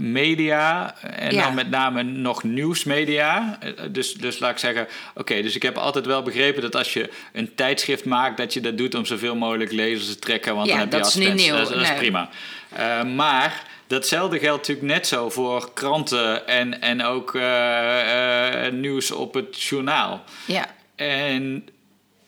media. 0.00 0.94
En 1.02 1.32
Ja. 1.34 1.42
dan 1.44 1.54
met 1.54 1.70
name 1.70 2.02
nog 2.02 2.42
nieuwsmedia. 2.42 3.58
Eh, 3.60 3.70
Dus, 3.90 4.14
dus 4.14 4.38
laat 4.38 4.50
ik 4.50 4.58
zeggen, 4.58 4.86
oké, 5.14 5.42
dus 5.42 5.54
ik 5.56 5.62
heb 5.62 5.76
altijd 5.78 6.06
wel 6.06 6.22
begrepen 6.22 6.62
dat 6.62 6.76
als 6.76 6.92
je 6.92 7.10
een 7.32 7.54
tijdschrift 7.54 8.04
maakt, 8.04 8.36
dat 8.36 8.52
je 8.52 8.60
dat 8.60 8.78
doet 8.78 8.94
om 8.94 9.04
zoveel 9.06 9.36
mogelijk 9.36 9.72
lezers 9.72 10.06
te 10.08 10.18
trekken. 10.18 10.54
Want 10.54 10.66
Ja, 10.66 10.72
dan 10.72 10.82
heb 10.82 10.92
je 10.92 10.98
dat 10.98 11.06
is 11.08 11.14
niet 11.14 11.34
nieuw, 11.34 11.56
Dat, 11.56 11.70
is- 11.74 11.94
prima. 11.94 12.28
Eh, 12.68 13.02
maar 13.04 13.62
datzelfde 13.86 14.38
geldt 14.38 14.58
natuurlijk 14.68 14.86
net 14.94 15.06
zo 15.06 15.30
voor 15.30 15.70
kranten 15.74 16.46
en, 16.46 16.80
en 16.80 17.02
ook 17.04 17.34
eh, 17.34 18.68
nieuws 18.72 19.10
op 19.10 19.34
het 19.34 19.62
journaal. 19.62 20.24
Ja, 20.46 20.66
En 20.96 21.68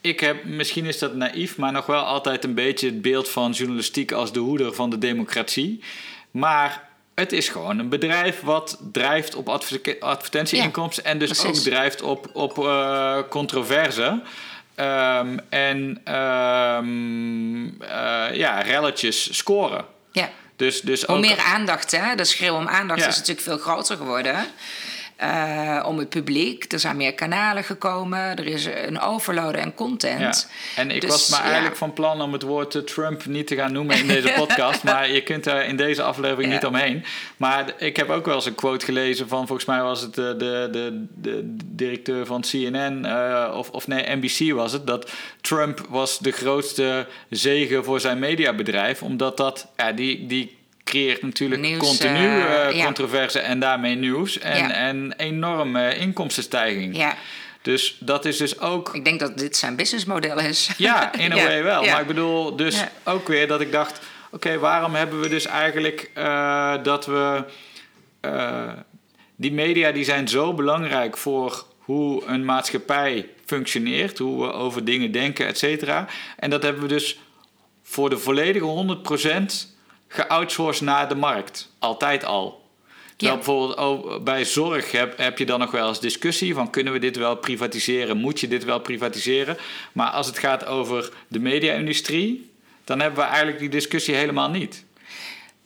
ik 0.01 0.21
heb, 0.21 0.45
misschien 0.45 0.85
is 0.85 0.99
dat 0.99 1.15
naïef, 1.15 1.57
maar 1.57 1.73
nog 1.73 1.87
wel 1.87 2.03
altijd 2.03 2.45
een 2.45 2.55
beetje 2.55 2.87
het 2.87 3.03
beeld 3.03 3.29
van 3.29 3.51
journalistiek 3.53 4.13
als 4.13 4.33
de 4.33 4.39
hoeder 4.41 4.75
van 4.75 4.91
de 4.91 4.99
democratie. 4.99 5.81
Maar 6.31 6.89
het 7.17 7.33
is 7.33 7.49
gewoon 7.49 7.79
een 7.79 7.89
bedrijf 7.89 8.41
wat 8.41 8.79
drijft 8.93 9.35
op 9.35 9.49
adver- 9.49 9.97
advertentieinkomsten 10.01 11.05
en 11.05 11.19
dus 11.19 11.31
precies. 11.31 11.59
ook 11.59 11.65
drijft 11.73 12.03
op, 12.03 12.31
op 12.33 12.59
eh, 12.59 13.19
controverse. 13.31 14.23
Ehm, 14.75 15.39
en 15.49 16.01
ehm, 16.05 17.67
eh, 17.83 18.37
ja, 18.37 18.61
relletjes 18.61 19.37
scoren. 19.37 19.85
ja. 20.13 20.31
Dus, 20.57 20.81
dus 20.81 21.03
Hoe 21.03 21.15
ook, 21.17 21.21
meer 21.21 21.39
aandacht, 21.39 21.91
hè? 21.91 22.15
De 22.15 22.25
schreeuw 22.25 22.55
om 22.55 22.69
aandacht 22.69 23.01
Ja. 23.01 23.07
is 23.07 23.17
natuurlijk 23.17 23.47
veel 23.47 23.59
groter 23.59 23.97
geworden. 23.97 24.47
Eh, 25.17 25.85
om 25.87 25.99
het 25.99 26.09
publiek. 26.09 26.73
Er 26.73 26.79
zijn 26.79 26.97
meer 26.97 27.15
kanalen 27.15 27.65
gekomen. 27.65 28.19
Er 28.19 28.47
is 28.47 28.65
een 28.65 29.01
overload 29.01 29.57
aan 29.57 29.65
Ja. 29.69 29.73
content. 29.75 30.49
En 30.77 30.91
ik 30.91 31.01
Dus, 31.01 31.11
was 31.11 31.29
maar 31.29 31.39
ja. 31.41 31.45
eigenlijk 31.47 31.77
van 31.77 31.93
plan 31.93 32.21
om 32.21 32.33
het 32.33 32.43
woord 32.43 32.75
eh, 32.75 32.83
Trump 32.83 33.25
niet 33.27 33.47
te 33.47 33.55
gaan 33.55 33.73
noemen 33.73 33.97
in 33.99 34.07
deze 34.07 34.33
podcast. 34.37 34.83
maar 34.93 35.11
je 35.11 35.23
kunt 35.23 35.47
er 35.47 35.65
in 35.65 35.77
deze 35.77 36.03
aflevering 36.03 36.49
Ja. 36.49 36.53
niet 36.55 36.67
omheen. 36.67 37.05
Maar 37.37 37.73
ik 37.79 37.97
heb 37.97 38.11
ook 38.11 38.27
wel 38.27 38.35
eens 38.35 38.47
een 38.47 38.55
quote 38.55 38.85
gelezen 38.85 39.29
van, 39.29 39.47
volgens 39.47 39.67
mij 39.69 39.83
was 39.83 40.01
het 40.01 40.15
de, 40.15 40.35
de, 40.39 40.69
de, 40.73 41.07
de 41.15 41.57
directeur 41.67 42.27
van 42.27 42.41
CNN, 42.41 43.05
eh, 43.05 43.55
of, 43.57 43.71
of 43.71 43.87
nee, 43.87 44.17
NBC 44.17 44.53
was 44.55 44.73
het, 44.73 44.87
dat 44.87 45.11
Trump 45.41 45.87
was 45.89 46.19
de 46.19 46.31
grootste 46.33 47.07
zegen 47.31 47.85
voor 47.85 48.01
zijn 48.01 48.19
mediabedrijf. 48.19 49.03
Omdat 49.03 49.37
dat, 49.37 49.67
ja, 49.77 49.93
die, 49.93 50.27
die 50.27 50.56
creëert 50.87 51.23
natuurlijk 51.23 51.61
Nieuws, 51.61 51.79
continu 51.89 52.27
eh, 52.27 52.67
eh, 52.69 52.77
ja. 52.77 52.85
controverse 52.85 53.39
en 53.39 53.59
daarmee 53.61 53.95
nieuws. 53.95 54.39
En, 54.39 54.57
Ja. 54.57 54.73
en 54.73 55.15
enorme 55.17 55.97
inkomstenstijging. 55.97 56.97
Ja, 56.97 57.17
Dus 57.63 57.97
dat 58.01 58.25
is 58.25 58.37
dus 58.37 58.61
ook 58.61 58.95
ik 58.95 59.05
denk 59.05 59.21
dat 59.21 59.39
dit 59.39 59.57
zijn 59.57 59.77
businessmodel 59.77 60.39
is. 60.39 60.71
ja, 60.77 61.13
in 61.25 61.33
a 61.33 61.37
Ja, 61.37 61.45
way 61.45 61.63
wel. 61.63 61.85
ja. 61.85 61.91
Maar 61.93 62.01
ik 62.01 62.07
bedoel, 62.07 62.57
dus 62.57 62.79
Ja. 62.79 62.91
ook 63.05 63.29
weer 63.29 63.49
dat 63.49 63.61
ik 63.61 63.73
dacht... 63.73 64.01
oké, 64.31 64.59
waarom 64.59 64.95
hebben 64.95 65.21
we 65.21 65.29
dus 65.29 65.47
eigenlijk 65.47 66.11
eh, 66.15 66.75
dat 66.83 67.07
we... 67.07 67.45
die 69.37 69.53
media 69.53 69.93
die 69.93 70.05
zijn 70.05 70.29
zo 70.29 70.55
belangrijk 70.55 71.17
voor 71.17 71.65
hoe 71.79 72.25
een 72.27 72.45
maatschappij 72.45 73.29
functioneert... 73.47 74.19
hoe 74.19 74.47
we 74.47 74.53
over 74.53 74.85
dingen 74.85 75.13
denken, 75.13 75.47
et 75.47 75.59
cetera. 75.59 76.07
En 76.37 76.51
dat 76.51 76.63
hebben 76.63 76.83
we 76.83 76.89
dus 76.89 77.19
voor 77.83 78.11
de 78.11 78.19
volledige 78.19 78.97
100% 79.69 79.76
geoutsourced 80.09 80.83
naar 80.87 81.09
de 81.09 81.15
markt. 81.15 81.73
Altijd 81.79 82.25
al. 82.25 82.65
Terwijl 83.17 83.39
Ja. 83.39 83.45
bijvoorbeeld 83.45 84.25
bij 84.25 84.45
zorg 84.45 84.93
heb, 84.93 85.19
heb 85.19 85.39
je 85.39 85.47
dan 85.47 85.59
nog 85.59 85.71
wel 85.71 85.89
eens 85.89 86.01
discussie 86.01 86.55
van 86.55 86.71
kunnen 86.71 86.93
we 86.93 86.99
dit 86.99 87.17
wel 87.17 87.37
privatiseren? 87.37 88.17
Moet 88.17 88.41
je 88.41 88.49
dit 88.49 88.65
wel 88.65 88.81
privatiseren? 88.81 89.57
Maar 89.93 90.11
als 90.11 90.27
het 90.27 90.39
gaat 90.39 90.67
over 90.67 91.11
de 91.29 91.39
media-industrie, 91.39 92.51
dan 92.85 93.01
hebben 93.01 93.19
we 93.21 93.27
eigenlijk 93.27 93.59
die 93.59 93.69
discussie 93.69 94.15
helemaal 94.15 94.51
niet. 94.51 94.85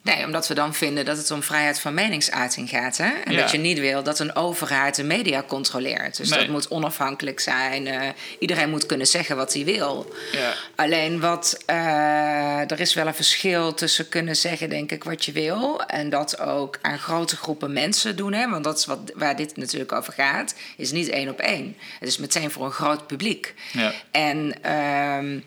Nee, 0.02 0.24
omdat 0.24 0.48
we 0.48 0.54
dan 0.54 0.74
vinden 0.74 1.04
dat 1.04 1.16
het 1.16 1.30
om 1.30 1.42
vrijheid 1.42 1.80
van 1.80 1.94
meningsuiting 1.94 2.68
gaat. 2.68 2.96
Hè? 2.96 3.08
En 3.24 3.32
Ja. 3.32 3.40
dat 3.40 3.50
je 3.50 3.58
niet 3.58 3.78
wil 3.78 4.02
dat 4.02 4.18
een 4.18 4.34
overheid 4.34 4.94
de 4.94 5.04
media 5.04 5.42
controleert. 5.46 6.16
Dus 6.16 6.28
Nee. 6.30 6.38
dat 6.38 6.48
moet 6.48 6.68
onafhankelijk 6.70 7.40
zijn. 7.40 7.86
eh, 7.86 8.08
iedereen 8.38 8.70
moet 8.70 8.86
kunnen 8.86 9.06
zeggen 9.06 9.36
wat 9.36 9.52
hij 9.54 9.64
wil. 9.64 10.14
Ja. 10.32 10.54
Alleen 10.76 11.20
wat, 11.20 11.62
eh, 11.66 12.70
er 12.70 12.80
is 12.80 12.94
wel 12.94 13.06
een 13.06 13.14
verschil 13.14 13.74
tussen 13.74 14.08
kunnen 14.08 14.36
zeggen, 14.36 14.68
denk 14.68 14.92
ik, 14.92 15.04
wat 15.04 15.24
je 15.24 15.32
wil. 15.32 15.82
En 15.86 16.10
dat 16.10 16.38
ook 16.40 16.78
aan 16.82 16.98
grote 16.98 17.36
groepen 17.36 17.72
mensen 17.72 18.16
doen. 18.16 18.32
Hè? 18.32 18.48
Want 18.50 18.64
dat 18.64 18.78
is 18.78 18.86
wat, 18.86 18.98
waar 19.14 19.36
dit 19.36 19.56
natuurlijk 19.56 19.92
over 19.92 20.12
gaat. 20.12 20.54
Is 20.76 20.92
niet 20.92 21.08
één 21.08 21.28
op 21.28 21.38
één. 21.40 21.76
Het 21.98 22.08
is 22.08 22.18
meteen 22.18 22.50
voor 22.50 22.64
een 22.64 22.70
groot 22.72 23.06
publiek. 23.06 23.54
Ja. 23.72 23.92
En 24.10 24.62
ehm, 24.62 25.38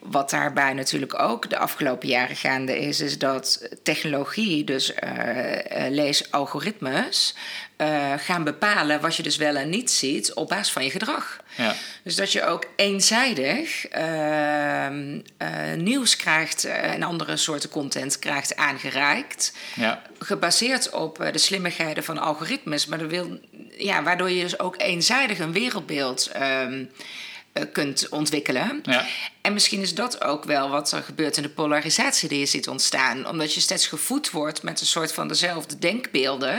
wat 0.00 0.30
daarbij 0.30 0.72
natuurlijk 0.72 1.20
ook 1.20 1.50
de 1.50 1.58
afgelopen 1.58 2.08
jaren 2.08 2.36
gaande 2.36 2.78
is, 2.78 3.00
is 3.00 3.18
dat 3.18 3.68
technologie, 3.82 4.64
dus 4.64 4.94
eh, 4.94 5.86
eh, 5.86 5.92
lees 5.92 6.30
algoritmes, 6.30 7.34
eh, 7.76 8.12
gaan 8.16 8.44
bepalen 8.44 9.00
wat 9.00 9.16
je 9.16 9.22
dus 9.22 9.36
wel 9.36 9.56
en 9.56 9.68
niet 9.68 9.90
ziet 9.90 10.34
op 10.34 10.48
basis 10.48 10.72
van 10.72 10.84
je 10.84 10.90
gedrag. 10.90 11.40
Ja. 11.56 11.74
Dus 12.02 12.14
dat 12.14 12.32
je 12.32 12.44
ook 12.44 12.66
eenzijdig 12.76 13.86
ehm, 13.86 15.20
eh, 15.36 15.72
nieuws 15.76 16.16
krijgt 16.16 16.64
en 16.64 17.02
andere 17.02 17.36
soorten 17.36 17.68
content 17.68 18.18
krijgt 18.18 18.56
aangereikt. 18.56 19.52
Ja. 19.74 20.02
Gebaseerd 20.18 20.90
op 20.90 21.28
de 21.32 21.38
slimmigheden 21.38 22.04
van 22.04 22.18
algoritmes. 22.18 22.86
Maar 22.86 22.98
dat 22.98 23.10
wil, 23.10 23.40
ja, 23.78 24.02
waardoor 24.02 24.30
je 24.30 24.42
dus 24.42 24.58
ook 24.58 24.74
eenzijdig 24.80 25.38
een 25.38 25.52
wereldbeeld 25.52 26.26
ehm, 26.26 26.72
eh, 26.72 26.86
kunt 27.72 28.08
ontwikkelen. 28.08 28.80
Ja. 28.82 29.04
En 29.40 29.52
misschien 29.52 29.80
is 29.80 29.94
dat 29.94 30.24
ook 30.24 30.44
wel 30.44 30.68
wat 30.68 30.92
er 30.92 31.02
gebeurt 31.02 31.36
in 31.36 31.42
de 31.42 31.48
polarisatie 31.48 32.28
die 32.28 32.38
je 32.38 32.46
ziet 32.46 32.68
ontstaan. 32.68 33.28
Omdat 33.28 33.54
je 33.54 33.60
steeds 33.60 33.86
gevoed 33.86 34.30
wordt 34.30 34.62
met 34.62 34.80
een 34.80 34.86
soort 34.86 35.12
van 35.12 35.28
dezelfde 35.28 35.78
denkbeelden. 35.78 36.58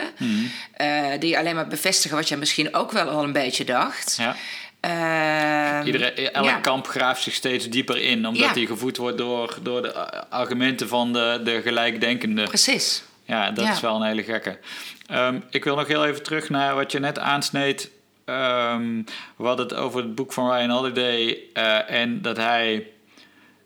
Eh, 0.73 1.05
die 1.19 1.37
alleen 1.37 1.55
maar 1.55 1.67
bevestigen 1.67 2.17
wat 2.17 2.27
je 2.27 2.37
misschien 2.37 2.73
ook 2.73 2.91
wel 2.91 3.09
al 3.09 3.23
een 3.23 3.31
beetje 3.31 3.65
dacht. 3.65 4.15
Ja. 4.19 4.35
Ehm, 4.79 5.85
Iedereen, 5.85 6.33
elk 6.33 6.45
ja. 6.45 6.59
kamp 6.59 6.87
graaft 6.87 7.23
zich 7.23 7.33
steeds 7.33 7.69
dieper 7.69 7.97
in, 7.97 8.27
omdat 8.27 8.53
hij 8.55 8.65
gevoed 8.65 8.97
wordt 8.97 9.17
door, 9.17 9.57
door 9.61 9.81
de 9.81 9.93
eh, 9.93 10.21
argumenten 10.29 10.87
van 10.87 11.13
de, 11.13 11.41
de 11.43 11.61
gelijkdenkenden. 11.61 12.47
Precies. 12.47 13.03
Ja, 13.25 13.51
dat 13.51 13.67
is 13.67 13.79
wel 13.79 13.95
een 13.95 14.07
hele 14.07 14.23
gekke. 14.23 14.59
Ehm, 15.07 15.39
ik 15.49 15.63
wil 15.63 15.75
nog 15.75 15.87
heel 15.87 16.05
even 16.05 16.23
terug 16.23 16.49
naar 16.49 16.75
wat 16.75 16.91
je 16.91 16.99
net 16.99 17.19
aansneed. 17.19 17.89
Ehm 18.27 19.01
we 19.35 19.45
hadden 19.45 19.67
het 19.67 19.75
over 19.75 20.01
het 20.01 20.15
boek 20.15 20.33
van 20.33 20.51
Ryan 20.51 20.69
Holiday 20.69 21.39
eh, 21.53 21.91
en 21.91 22.21
dat 22.21 22.37
hij 22.37 22.87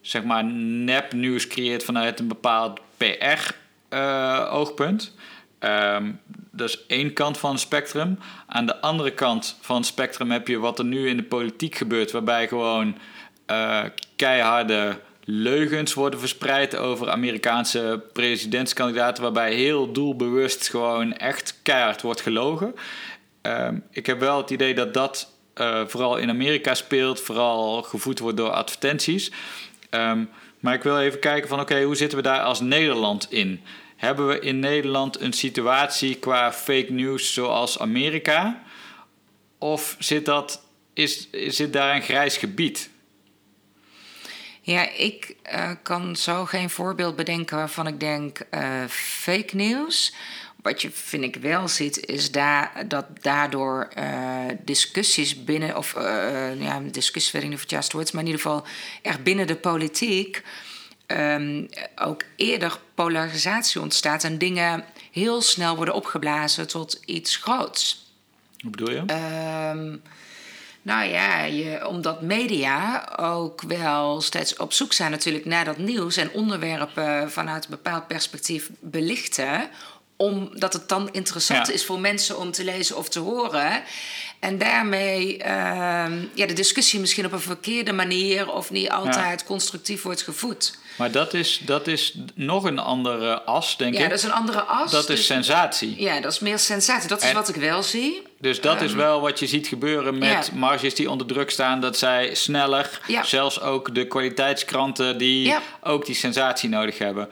zeg 0.02 0.24
maar 0.24 0.44
nepnieuws 0.44 1.48
creëert 1.48 1.84
vanuit 1.84 2.20
een 2.20 2.28
bepaald 2.28 2.80
PR-oogpunt. 2.98 5.16
Ehm, 5.60 6.12
dat 6.52 6.70
is 6.70 6.86
één 6.88 7.14
kant 7.14 7.38
van 7.38 7.52
het 7.52 7.60
spectrum. 7.60 8.20
Aan 8.48 8.66
de 8.66 8.82
andere 8.82 9.12
kant 9.12 9.58
van 9.62 9.76
het 9.76 9.86
spectrum 9.86 10.32
heb 10.32 10.48
je 10.48 10.60
wat 10.60 10.80
er 10.80 10.86
nu 10.86 11.10
in 11.10 11.18
de 11.18 11.24
politiek 11.24 11.76
gebeurt, 11.76 12.12
waarbij 12.12 12.48
gewoon 12.48 12.98
eh, 13.46 13.84
keiharde 14.16 15.00
leugens 15.24 15.94
worden 15.94 16.20
verspreid 16.20 16.76
over 16.76 17.10
Amerikaanse 17.10 18.04
presidentskandidaten, 18.14 19.24
waarbij 19.24 19.54
heel 19.54 19.92
doelbewust 19.92 20.70
gewoon 20.70 21.14
echt 21.14 21.60
keihard 21.62 22.02
wordt 22.02 22.22
gelogen. 22.22 22.76
Ehm, 23.42 23.80
ik 23.92 24.06
heb 24.06 24.20
wel 24.20 24.38
het 24.38 24.50
idee 24.50 24.74
dat 24.74 24.94
dat 24.94 25.32
eh, 25.54 25.82
vooral 25.88 26.18
in 26.18 26.30
Amerika 26.30 26.74
speelt, 26.74 27.22
vooral 27.22 27.82
gevoed 27.82 28.20
wordt 28.20 28.38
door 28.38 28.50
advertenties. 28.50 29.32
Ehm, 29.90 30.24
maar 30.60 30.74
ik 30.74 30.84
wil 30.84 31.00
even 31.00 31.20
kijken 31.20 31.50
van 31.50 31.60
oké, 31.60 31.84
hoe 31.84 31.96
zitten 31.96 32.18
we 32.18 32.24
daar 32.24 32.42
als 32.42 32.60
Nederland 32.60 33.32
in? 33.32 33.62
Hebben 33.96 34.28
we 34.28 34.40
in 34.40 34.60
Nederland 34.60 35.20
een 35.20 35.34
situatie 35.34 36.16
qua 36.16 36.54
fake 36.54 36.92
news 36.92 37.34
zoals 37.34 37.80
Amerika? 37.80 38.64
Of 39.58 39.96
zit, 40.00 40.26
dat, 40.26 40.64
is, 40.94 41.28
zit 41.32 41.74
daar 41.74 41.96
een 41.96 42.02
grijs 42.02 42.38
gebied? 42.38 42.90
Ja, 44.62 44.90
ik 44.90 45.36
eh, 45.42 45.72
kan 45.84 46.16
zo 46.16 46.46
geen 46.46 46.70
voorbeeld 46.70 47.16
bedenken 47.16 47.58
waarvan 47.58 47.88
ik 47.88 48.00
denk 48.00 48.40
eh, 48.40 48.84
fake 48.90 49.56
nieuws. 49.56 50.14
Wat 50.62 50.82
je, 50.82 50.92
vind 50.92 51.24
ik, 51.24 51.36
wel 51.36 51.68
ziet, 51.68 52.06
is 52.06 52.32
da 52.32 52.72
dat 52.88 53.06
daardoor 53.22 53.88
eh, 53.94 54.46
discussies 54.64 55.44
binnen, 55.44 55.78
of 55.78 55.96
eh, 55.96 56.62
ja, 56.62 56.80
discussies 56.92 57.32
weet 57.32 57.42
ik 57.42 57.48
niet 57.48 57.58
of 57.58 57.64
het 57.64 57.72
juist 57.72 57.92
wordt, 57.92 58.14
maar 58.14 58.22
in 58.22 58.28
ieder 58.28 58.42
geval 58.42 58.66
echt 59.02 59.24
binnen 59.24 59.48
de 59.48 59.56
politiek 59.56 60.44
ehm, 61.06 61.66
ook 61.96 62.24
eerder 62.36 62.80
polarisatie 62.96 63.82
ontstaat 63.82 64.24
en 64.24 64.38
dingen 64.38 64.86
heel 65.12 65.42
snel 65.42 65.76
worden 65.76 65.94
opgeblazen 65.94 66.68
tot 66.68 67.02
iets 67.06 67.36
groots. 67.36 68.12
Hoe 68.62 68.72
bedoel 68.72 68.92
je? 68.92 69.04
Ehm, 69.06 69.96
nou 70.82 71.10
ja, 71.10 71.44
je, 71.44 71.88
omdat 71.88 72.22
media 72.22 73.10
ook 73.16 73.62
wel 73.62 74.22
steeds 74.22 74.58
op 74.58 74.74
zoek 74.74 74.94
zijn 74.94 75.12
natuurlijk 75.12 75.46
naar 75.46 75.66
dat 75.66 75.78
nieuws 75.78 76.18
en 76.18 76.32
onderwerpen 76.32 77.32
vanuit 77.32 77.64
een 77.64 77.70
bepaald 77.70 78.08
perspectief 78.08 78.70
belichten 78.80 79.70
omdat 80.22 80.74
het 80.74 80.90
dan 80.90 81.10
interessant 81.12 81.68
Ja. 81.68 81.74
is 81.74 81.86
voor 81.86 82.00
mensen 82.00 82.38
om 82.40 82.52
te 82.52 82.64
lezen 82.64 82.98
of 82.98 83.10
te 83.10 83.20
horen. 83.20 83.84
En 84.40 84.58
daarmee 84.58 85.38
ehm, 85.38 86.14
ja, 86.34 86.46
de 86.46 86.54
discussie 86.54 87.00
misschien 87.00 87.26
op 87.26 87.32
een 87.32 87.40
verkeerde 87.40 87.92
manier 87.94 88.52
of 88.54 88.72
niet 88.72 88.90
altijd 88.90 89.44
constructief 89.44 90.02
wordt 90.02 90.22
gevoed. 90.22 90.78
Maar 90.98 91.12
dat 91.12 91.34
is, 91.34 91.62
dat 91.66 91.88
is 91.88 92.16
nog 92.36 92.64
een 92.64 92.80
andere 92.80 93.42
as, 93.42 93.78
denk 93.78 93.94
Ja, 93.96 94.04
ik. 94.04 94.10
dat 94.10 94.18
is 94.18 94.24
een 94.24 94.32
andere 94.32 94.62
as. 94.62 94.92
Dat 94.92 95.10
is 95.10 95.16
dus- 95.16 95.26
sensatie. 95.26 96.02
ja, 96.02 96.20
dat 96.20 96.32
is 96.32 96.40
meer 96.40 96.60
sensatie. 96.60 97.08
Dat 97.10 97.22
is 97.22 97.30
En- 97.30 97.34
wat 97.36 97.50
ik 97.50 97.56
wel 97.56 97.84
zie. 97.84 98.22
Dus 98.40 98.62
dat 98.62 98.82
is 98.82 98.94
wel 98.94 99.22
wat 99.22 99.40
je 99.40 99.48
ziet 99.48 99.68
gebeuren 99.68 100.18
met 100.18 100.30
Ja. 100.52 100.58
marges 100.58 100.96
die 100.96 101.10
onder 101.10 101.28
druk 101.28 101.50
staan. 101.50 101.82
Dat 101.82 101.98
zij 101.98 102.36
sneller, 102.36 103.00
Ja. 103.08 103.24
zelfs 103.24 103.62
ook 103.62 103.96
de 103.96 104.08
kwaliteitskranten 104.08 105.18
die 105.18 105.46
Ja. 105.48 105.62
ook 105.84 106.06
die 106.06 106.16
sensatie 106.16 106.70
nodig 106.70 106.98
hebben. 106.98 107.30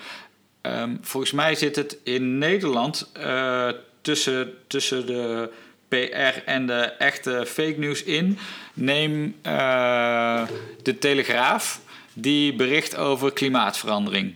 Ehm, 0.61 0.95
volgens 1.01 1.31
mij 1.31 1.55
zit 1.55 1.75
het 1.75 1.97
in 2.03 2.37
Nederland 2.37 3.09
eh, 3.13 3.69
tussen, 4.01 4.53
tussen 4.67 5.05
de 5.05 5.49
PR 5.87 6.43
en 6.45 6.65
de 6.65 6.81
echte 6.81 7.45
fake 7.47 7.75
news 7.77 8.03
in. 8.03 8.37
Neem 8.73 9.35
eh, 9.41 10.41
de 10.83 10.97
Telegraaf, 10.97 11.81
die 12.13 12.53
bericht 12.53 12.95
over 12.95 13.33
klimaatverandering. 13.33 14.33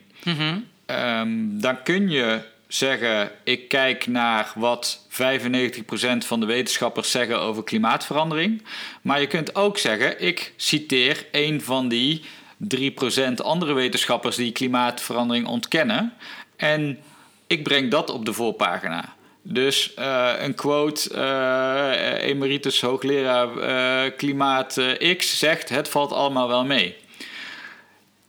Ehm, 0.86 1.30
dan 1.60 1.84
kun 1.84 2.10
je 2.10 2.42
zeggen: 2.68 3.32
ik 3.44 3.68
kijk 3.68 4.08
naar 4.08 4.52
wat 4.56 5.06
95% 5.10 6.26
van 6.26 6.40
de 6.40 6.46
wetenschappers 6.46 7.12
zeggen 7.12 7.40
over 7.40 7.64
klimaatverandering. 7.64 8.64
Maar 9.02 9.20
je 9.20 9.28
kunt 9.28 9.56
ook 9.56 9.78
zeggen: 9.78 10.22
ik 10.22 10.54
citeer 10.56 11.26
een 11.32 11.62
van 11.62 11.88
die 11.88 12.22
3% 12.58 13.34
andere 13.36 13.74
wetenschappers 13.74 14.36
die 14.36 14.52
klimaatverandering 14.52 15.48
ontkennen. 15.48 16.14
En 16.56 17.00
ik 17.48 17.64
breng 17.64 17.92
dat 17.92 18.10
op 18.10 18.26
de 18.26 18.34
voorpagina. 18.34 19.16
Dus 19.42 19.94
eh, 19.94 20.32
een 20.38 20.56
quote, 20.56 21.14
eh, 21.14 22.28
emeritus 22.30 22.82
hoogleraar 22.82 23.58
eh, 23.58 24.12
klimaat 24.18 24.82
X 25.18 25.38
zegt: 25.38 25.70
het 25.70 25.90
valt 25.90 26.12
allemaal 26.12 26.48
wel 26.48 26.66
mee 26.66 27.02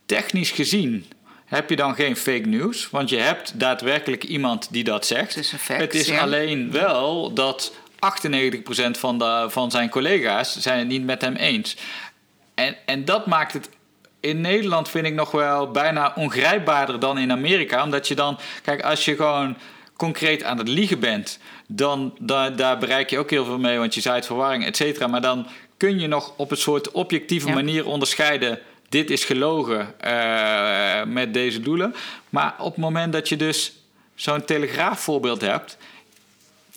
technisch 0.05 0.51
gezien 0.51 1.05
heb 1.45 1.69
je 1.69 1.75
dan 1.75 1.95
geen 1.95 2.15
fake 2.15 2.47
news, 2.47 2.89
want 2.89 3.09
je 3.09 3.17
hebt 3.17 3.59
daadwerkelijk 3.59 4.23
iemand 4.23 4.67
die 4.71 4.83
dat 4.83 5.05
zegt. 5.05 5.35
Het 5.35 5.43
is 5.43 5.51
een 5.51 5.59
fact, 5.59 5.79
Het 5.79 5.93
is 5.93 6.07
ja. 6.07 6.19
alleen 6.19 6.71
wel 6.71 7.33
dat 7.33 7.73
98% 7.95 8.91
van, 8.91 9.17
de, 9.17 9.45
van 9.49 9.71
zijn 9.71 9.89
collega's 9.89 10.59
zijn 10.59 10.79
het 10.79 10.87
niet 10.87 11.03
met 11.03 11.21
hem 11.21 11.35
eens. 11.35 11.77
En, 12.53 12.75
en 12.85 13.05
dat 13.05 13.25
maakt 13.25 13.53
het 13.53 13.69
in 14.25 14.41
Nederland 14.41 14.89
vind 14.89 15.05
ik 15.05 15.13
nog 15.13 15.31
wel 15.31 15.71
bijna 15.71 16.13
ongrijpbaarder 16.15 16.99
dan 16.99 17.17
in 17.17 17.31
Amerika. 17.31 17.83
Omdat 17.83 18.07
je 18.07 18.15
dan, 18.15 18.39
kijk, 18.63 18.81
als 18.83 19.05
je 19.05 19.15
gewoon 19.15 19.57
concreet 19.97 20.43
aan 20.43 20.57
het 20.57 20.67
liegen 20.67 20.99
bent, 20.99 21.39
dan 21.67 22.15
da- 22.19 22.49
daar 22.49 22.77
bereik 22.77 23.09
je 23.09 23.17
ook 23.19 23.29
heel 23.29 23.45
veel 23.45 23.57
mee, 23.59 23.77
want 23.77 23.93
je 23.93 24.01
zaait 24.01 24.25
verwarring, 24.25 24.65
et 24.65 24.75
cetera. 24.75 25.07
Maar 25.07 25.21
dan 25.21 25.47
kun 25.77 25.99
je 25.99 26.07
nog 26.07 26.33
op 26.37 26.51
een 26.51 26.57
soort 26.57 26.91
objectieve 26.91 27.47
Ja. 27.47 27.53
manier 27.53 27.85
onderscheiden. 27.85 28.59
Dit 28.89 29.09
is 29.09 29.23
gelogen 29.25 29.99
eh, 29.99 31.03
met 31.03 31.33
deze 31.33 31.61
doelen. 31.61 31.95
Maar 32.29 32.53
op 32.59 32.71
het 32.73 32.83
moment 32.83 33.13
dat 33.13 33.29
je 33.29 33.35
dus 33.35 33.73
zo'n 34.15 34.45
telegraafvoorbeeld 34.45 35.41
hebt, 35.41 35.77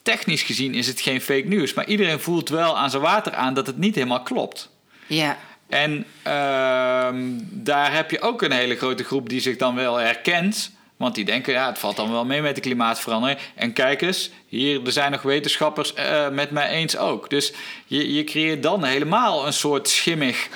technisch 0.02 0.42
gezien 0.42 0.74
is 0.74 0.86
het 0.86 1.00
geen 1.00 1.20
fake 1.20 1.46
news. 1.46 1.74
Maar 1.74 1.86
iedereen 1.86 2.20
voelt 2.20 2.48
wel 2.48 2.78
aan 2.78 2.90
zijn 2.90 3.02
water 3.02 3.34
aan 3.34 3.54
dat 3.54 3.66
het 3.66 3.78
niet 3.78 3.94
helemaal 3.94 4.22
klopt. 4.22 4.70
Ja, 5.06 5.36
En 5.68 6.06
ehm, 6.22 7.16
daar 7.50 7.94
heb 7.94 8.10
je 8.10 8.20
ook 8.20 8.42
een 8.42 8.52
hele 8.52 8.76
grote 8.76 9.04
groep 9.04 9.28
die 9.28 9.40
zich 9.40 9.56
dan 9.56 9.74
wel 9.74 9.96
herkent. 9.96 10.70
Want 10.96 11.14
die 11.14 11.24
denken, 11.24 11.52
ja, 11.52 11.66
het 11.66 11.78
valt 11.78 11.96
dan 11.96 12.10
wel 12.10 12.24
mee 12.24 12.42
met 12.42 12.54
de 12.54 12.60
klimaatverandering. 12.60 13.38
En 13.54 13.72
kijk 13.72 14.02
eens, 14.02 14.30
hier 14.46 14.86
er 14.86 14.92
zijn 14.92 15.10
nog 15.10 15.22
wetenschappers 15.22 15.94
eh, 15.94 16.28
met 16.28 16.50
mij 16.50 16.68
eens 16.68 16.96
ook. 16.96 17.30
Dus 17.30 17.52
je, 17.86 18.14
je 18.14 18.24
creëert 18.24 18.62
dan 18.62 18.84
helemaal 18.84 19.46
een 19.46 19.52
soort 19.52 19.88
schimmig 19.88 20.48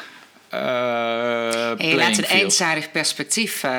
uh, 0.54 1.70
en 1.70 1.88
je 1.88 1.94
laat 1.94 2.18
een 2.18 2.24
eenzijdig 2.24 2.90
perspectief 2.90 3.62
uh, 3.62 3.70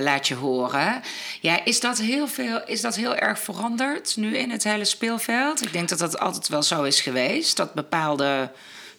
laat 0.00 0.28
je 0.28 0.34
horen. 0.34 1.02
Ja, 1.40 1.64
is 1.64 1.80
dat, 1.80 1.98
heel 1.98 2.28
veel, 2.28 2.60
is 2.66 2.80
dat 2.80 2.96
heel 2.96 3.16
erg 3.16 3.38
veranderd 3.38 4.16
nu 4.16 4.36
in 4.36 4.50
het 4.50 4.64
hele 4.64 4.84
speelveld? 4.84 5.62
Ik 5.62 5.72
denk 5.72 5.88
dat 5.88 5.98
dat 5.98 6.18
altijd 6.18 6.48
wel 6.48 6.62
zo 6.62 6.82
is 6.82 7.00
geweest. 7.00 7.56
Dat 7.56 7.74
bepaalde 7.74 8.50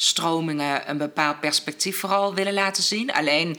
stromingen 0.01 0.89
een 0.89 0.97
bepaald 0.97 1.39
perspectief 1.39 1.99
vooral 1.99 2.33
willen 2.33 2.53
laten 2.53 2.83
zien. 2.83 3.13
Alleen 3.13 3.57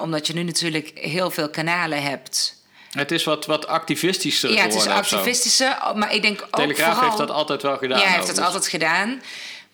omdat 0.00 0.26
je 0.26 0.32
nu 0.32 0.42
natuurlijk 0.42 0.90
heel 0.94 1.30
veel 1.30 1.50
kanalen 1.50 2.02
hebt 2.02 2.56
het 2.90 3.10
is 3.10 3.24
wat, 3.24 3.46
wat 3.46 3.66
activistischer 3.66 4.50
Ja, 4.50 4.62
het 4.62 4.74
is 4.74 4.86
activistischer, 4.86 5.78
maar 5.94 6.14
ik 6.14 6.22
denk 6.22 6.42
ook 6.42 6.50
Telegraaf 6.50 6.88
vooral... 6.88 7.04
heeft 7.04 7.18
dat 7.18 7.30
altijd 7.30 7.62
wel 7.62 7.76
gedaan. 7.76 7.98
Ja, 7.98 8.04
hij 8.04 8.14
heeft 8.14 8.26
dat 8.26 8.44
altijd 8.44 8.68
gedaan. 8.68 9.22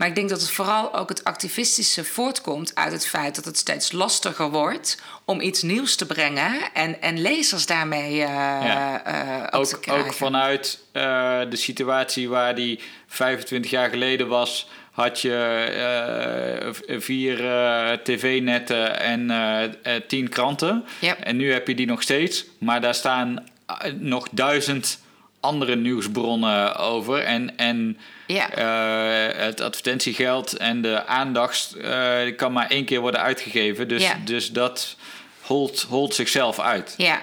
Maar 0.05 0.12
ik 0.12 0.19
denk 0.19 0.31
dat 0.31 0.40
het 0.40 0.51
vooral 0.51 0.95
ook 0.95 1.09
het 1.09 1.25
activistische 1.25 2.05
voortkomt 2.05 2.75
uit 2.75 2.93
het 2.93 3.07
feit 3.07 3.35
dat 3.35 3.45
het 3.45 3.59
steeds 3.59 3.93
lastiger 3.93 4.51
wordt 4.51 5.03
om 5.25 5.40
iets 5.40 5.62
nieuws 5.62 5.97
te 5.97 6.07
brengen 6.07 6.73
en, 6.75 7.03
en 7.03 7.21
lezers 7.21 7.67
daarmee 7.67 8.12
uh, 8.12 8.27
ja. 8.27 9.03
uh, 9.53 9.61
ook, 9.61 9.81
ook 9.90 10.12
vanuit 10.12 10.79
uh, 10.93 11.03
de 11.51 11.57
situatie 11.57 12.29
waar 12.29 12.55
die 12.55 12.81
25 13.07 13.71
jaar 13.71 13.88
geleden 13.88 14.29
was 14.29 14.69
had 14.90 15.21
je 15.21 16.73
uh, 16.88 17.01
vier 17.01 17.45
uh, 17.45 17.93
tv-netten 17.93 19.01
en 19.01 19.31
uh, 19.31 19.95
tien 20.07 20.29
kranten. 20.29 20.85
Yep. 21.01 21.19
En 21.19 21.37
nu 21.37 21.53
heb 21.53 21.69
je 21.69 21.75
die 21.75 21.87
nog 21.87 22.03
steeds, 22.03 22.45
maar 22.59 22.81
daar 22.81 22.95
staan 22.95 23.49
nog 23.99 24.29
duizend 24.31 24.99
andere 25.40 25.77
nieuwsbronnen 25.77 26.77
over. 26.77 27.19
En, 27.19 27.57
en 27.57 27.99
ja. 28.27 28.49
het 29.37 29.61
advertentiegeld 29.61 30.57
en 30.57 30.83
de 30.83 31.07
aandacht 31.07 31.77
kan 32.37 32.53
maar 32.53 32.71
één 32.71 32.85
keer 32.85 33.01
worden 33.01 33.21
uitgegeven. 33.21 33.89
Dus, 33.89 34.03
ja. 34.03 34.19
dus 34.25 34.53
dat 34.53 34.97
holt, 35.41 35.87
holt 35.89 36.15
zichzelf 36.15 36.61
uit. 36.61 36.95
Ja. 36.97 37.21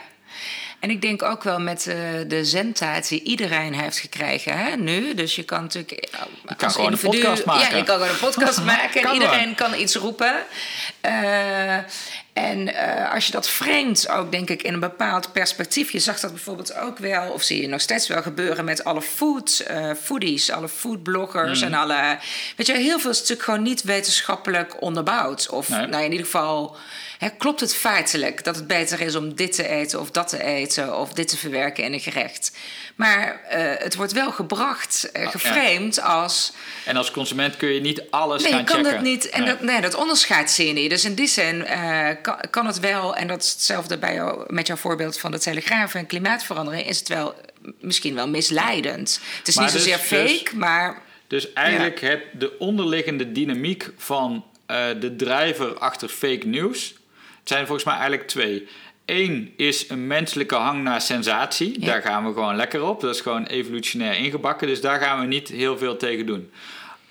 En 0.81 0.89
ik 0.89 1.01
denk 1.01 1.23
ook 1.23 1.43
wel 1.43 1.59
met 1.59 1.85
uh, 1.87 1.95
de 2.27 2.45
zendtijd 2.45 3.07
die 3.07 3.23
iedereen 3.23 3.73
heeft 3.73 3.97
gekregen 3.97 4.57
hè, 4.57 4.75
nu. 4.75 5.13
Dus 5.13 5.35
je 5.35 5.43
kan 5.43 5.61
natuurlijk. 5.61 6.09
Je 6.47 6.55
kan 6.55 6.71
gewoon 6.71 6.89
individu, 6.91 7.17
een 7.17 7.21
podcast 7.23 7.45
maken. 7.45 7.69
Ja, 7.69 7.77
je 7.77 7.83
kan 7.83 7.95
gewoon 7.95 8.09
een 8.09 8.19
podcast 8.19 8.63
maken 8.75 9.03
en 9.03 9.13
iedereen 9.13 9.55
kan 9.55 9.79
iets 9.79 9.95
roepen. 9.95 10.35
Uh, 11.05 11.77
en 12.33 12.67
uh, 12.67 13.13
als 13.13 13.25
je 13.25 13.31
dat 13.31 13.49
framet, 13.49 14.09
ook 14.09 14.31
denk 14.31 14.49
ik 14.49 14.63
in 14.63 14.73
een 14.73 14.79
bepaald 14.79 15.31
perspectief. 15.31 15.91
Je 15.91 15.99
zag 15.99 16.19
dat 16.19 16.31
bijvoorbeeld 16.31 16.75
ook 16.75 16.97
wel, 16.97 17.31
of 17.31 17.43
zie 17.43 17.61
je 17.61 17.67
nog 17.67 17.81
steeds 17.81 18.07
wel 18.07 18.21
gebeuren 18.21 18.65
met 18.65 18.83
alle 18.83 19.01
food, 19.01 19.65
uh, 19.71 19.91
foodies, 20.01 20.51
alle 20.51 20.69
foodbloggers 20.69 21.59
mm. 21.59 21.65
en 21.65 21.73
alle. 21.73 22.17
Weet 22.55 22.67
je, 22.67 22.73
heel 22.73 22.99
veel 22.99 23.09
is 23.09 23.19
natuurlijk 23.19 23.43
gewoon 23.43 23.63
niet 23.63 23.83
wetenschappelijk 23.83 24.81
onderbouwd. 24.81 25.49
Of 25.49 25.69
nee. 25.69 25.87
nou, 25.87 26.03
in 26.03 26.11
ieder 26.11 26.25
geval 26.25 26.77
Hè, 27.21 27.29
klopt 27.29 27.59
het 27.59 27.75
feitelijk 27.75 28.43
dat 28.43 28.55
het 28.55 28.67
beter 28.67 29.01
is 29.01 29.15
om 29.15 29.35
dit 29.35 29.53
te 29.53 29.67
eten 29.67 29.99
of 29.99 30.11
dat 30.11 30.27
te 30.27 30.43
eten 30.43 30.97
of 30.97 31.13
dit 31.13 31.27
te 31.27 31.37
verwerken 31.37 31.83
in 31.83 31.93
een 31.93 31.99
gerecht? 31.99 32.57
Maar 32.95 33.41
uh, 33.43 33.73
het 33.77 33.95
wordt 33.95 34.11
wel 34.11 34.31
gebracht, 34.31 35.09
uh, 35.13 35.27
geframed 35.27 35.95
ja. 35.95 36.01
als. 36.01 36.53
En 36.85 36.97
als 36.97 37.11
consument 37.11 37.57
kun 37.57 37.69
je 37.69 37.79
niet 37.79 38.03
alles 38.09 38.43
nee, 38.43 38.51
gaan 38.51 38.59
je 38.59 38.65
kan 38.65 38.83
dat 38.83 39.01
niet. 39.01 39.29
En 39.29 39.43
nee. 39.43 39.49
Dat, 39.49 39.61
nee, 39.61 39.81
dat 39.81 39.95
onderscheid 39.95 40.51
zie 40.51 40.67
je 40.67 40.73
niet. 40.73 40.89
Dus 40.89 41.05
in 41.05 41.13
die 41.13 41.27
zin 41.27 41.55
uh, 41.55 42.09
kan, 42.21 42.37
kan, 42.49 42.65
het 42.65 42.79
wel, 42.79 43.15
en 43.15 43.27
dat 43.27 43.43
is 43.43 43.51
hetzelfde 43.51 43.97
bij 43.97 44.13
jou, 44.13 44.43
met 44.47 44.67
jouw 44.67 44.75
voorbeeld 44.75 45.19
van 45.19 45.31
de 45.31 45.39
Telegraaf 45.39 45.93
en 45.93 46.05
klimaatverandering, 46.05 46.87
is 46.87 46.99
het 46.99 47.07
wel 47.07 47.35
misschien 47.79 48.15
wel 48.15 48.27
misleidend. 48.27 49.19
Het 49.37 49.47
is 49.47 49.55
maar 49.55 49.63
niet 49.63 49.73
dus, 49.73 49.83
zozeer 49.83 49.97
fake, 49.97 50.43
dus, 50.43 50.53
maar. 50.53 51.01
Dus 51.27 51.53
eigenlijk 51.53 51.99
ja. 51.99 52.09
het, 52.09 52.21
de 52.33 52.57
onderliggende 52.59 53.31
dynamiek 53.31 53.89
van 53.97 54.45
de 54.99 55.13
drijver 55.17 55.77
achter 55.77 56.09
fake 56.09 56.47
news 56.47 56.99
het 57.41 57.49
zijn 57.49 57.65
volgens 57.65 57.85
mij 57.85 57.95
eigenlijk 57.95 58.27
twee. 58.27 58.67
Eén 59.05 59.53
is 59.57 59.89
een 59.89 60.07
menselijke 60.07 60.55
hang 60.55 60.83
naar 60.83 61.01
sensatie. 61.01 61.79
Ja. 61.79 61.85
Daar 61.85 62.01
gaan 62.01 62.25
we 62.25 62.33
gewoon 62.33 62.55
lekker 62.55 62.83
op. 62.83 63.01
Dat 63.01 63.15
is 63.15 63.21
gewoon 63.21 63.45
evolutionair 63.45 64.17
ingebakken. 64.17 64.67
Dus 64.67 64.81
daar 64.81 64.99
gaan 64.99 65.19
we 65.19 65.25
niet 65.25 65.47
heel 65.47 65.77
veel 65.77 65.97
tegen 65.97 66.25
doen. 66.25 66.51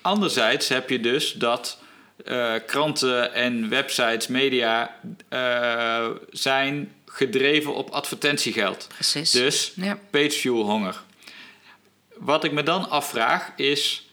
Anderzijds 0.01 0.67
heb 0.67 0.89
je 0.89 0.99
dus 0.99 1.33
dat 1.33 1.79
uh, 2.25 2.53
kranten 2.65 3.33
en 3.33 3.69
websites, 3.69 4.27
media 4.27 4.95
uh, 5.29 6.07
zijn 6.31 6.93
gedreven 7.05 7.75
op 7.75 7.89
advertentiegeld. 7.89 8.87
Precies. 8.93 9.31
Dus 9.31 9.73
ja. 9.75 9.99
pageview 10.09 10.61
honger. 10.61 11.01
Wat 12.17 12.43
ik 12.43 12.51
me 12.51 12.63
dan 12.63 12.89
afvraag 12.89 13.51
is... 13.55 14.09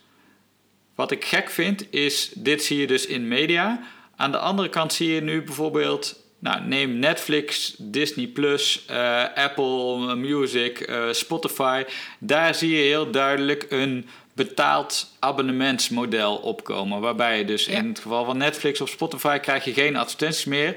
Wat 0.95 1.11
ik 1.11 1.25
gek 1.25 1.51
vind 1.51 1.93
is, 1.93 2.31
dit 2.35 2.65
zie 2.65 2.79
je 2.79 2.87
dus 2.87 3.07
in 3.07 3.29
media... 3.29 3.81
Aan 4.19 4.33
de 4.33 4.39
andere 4.39 4.69
kant 4.69 4.93
zie 4.93 5.13
je 5.15 5.21
nu 5.21 5.43
bijvoorbeeld, 5.43 6.23
nou, 6.39 6.61
neem 6.65 6.99
Netflix, 6.99 7.75
Disney 7.79 8.27
Plus, 8.27 8.85
uh, 8.91 9.25
Apple 9.35 10.15
Music, 10.17 10.89
uh, 10.91 11.05
Spotify. 11.13 11.85
Daar 12.19 12.55
zie 12.55 12.71
je 12.77 12.83
heel 12.83 13.11
duidelijk 13.11 13.67
een 13.69 14.09
betaald 14.35 15.11
abonnementsmodel 15.19 16.37
opkomen. 16.37 17.01
Waarbij 17.01 17.39
je 17.39 17.45
dus 17.45 17.65
Ja. 17.65 17.79
in 17.79 17.89
het 17.89 17.99
geval 17.99 18.25
van 18.25 18.37
Netflix 18.37 18.81
of 18.81 18.89
Spotify 18.89 19.39
krijg 19.39 19.65
je 19.65 19.73
geen 19.73 19.97
advertenties 19.97 20.45
meer. 20.45 20.75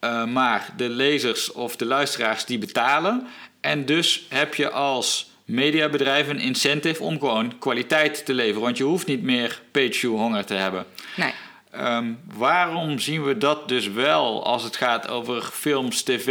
Uh, 0.00 0.24
maar 0.24 0.72
de 0.76 0.88
lezers 0.88 1.52
of 1.52 1.76
de 1.76 1.84
luisteraars 1.84 2.44
die 2.44 2.58
betalen. 2.58 3.26
En 3.60 3.84
dus 3.86 4.26
heb 4.28 4.54
je 4.54 4.70
als 4.70 5.30
mediabedrijf 5.44 6.28
een 6.28 6.40
incentive 6.40 7.02
om 7.02 7.18
gewoon 7.18 7.58
kwaliteit 7.58 8.24
te 8.26 8.34
leveren. 8.34 8.60
Want 8.60 8.76
je 8.76 8.84
hoeft 8.84 9.06
niet 9.06 9.22
meer 9.22 9.62
page-view 9.70 10.16
honger 10.16 10.44
te 10.44 10.54
hebben. 10.54 10.86
Nee. 11.16 11.32
Um, 11.80 12.18
waarom 12.34 12.98
zien 12.98 13.24
we 13.24 13.38
dat 13.38 13.68
dus 13.68 13.88
wel 13.88 14.44
als 14.44 14.62
het 14.62 14.76
gaat 14.76 15.08
over 15.08 15.42
films, 15.42 16.02
tv, 16.02 16.28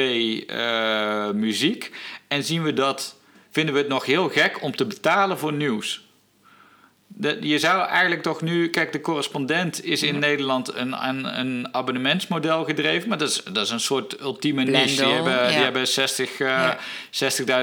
uh, 0.50 1.30
muziek? 1.30 1.92
En 2.28 2.44
zien 2.44 2.64
we 2.64 2.74
dat, 2.74 3.16
vinden 3.52 3.74
we 3.74 3.80
het 3.80 3.90
nog 3.90 4.06
heel 4.06 4.30
gek 4.30 4.62
om 4.62 4.76
te 4.76 4.86
betalen 4.86 5.38
voor 5.38 5.54
nieuws? 5.54 6.04
De, 7.08 7.38
je 7.42 7.60
zou 7.60 7.88
eigenlijk 7.88 8.22
toch 8.22 8.42
nu, 8.42 8.70
kijk, 8.70 8.92
de 8.92 9.02
correspondent 9.02 9.86
is 9.86 10.04
in 10.04 10.14
ja. 10.14 10.20
Nederland 10.20 10.76
een, 10.76 11.08
een, 11.08 11.40
een, 11.40 11.68
abonnementsmodel 11.72 12.64
gedreven, 12.64 13.10
maar 13.10 13.18
dat 13.18 13.30
is, 13.30 13.44
dat 13.44 13.66
is 13.66 13.72
een 13.72 13.80
soort 13.80 14.22
ultieme 14.22 14.64
niche. 14.64 15.04
Die 15.04 15.14
hebben, 15.14 15.34
ja. 15.34 15.48
die 15.48 15.58
hebben 15.58 15.88
60, 15.88 16.40
uh, 16.40 16.48
ja. 16.48 16.78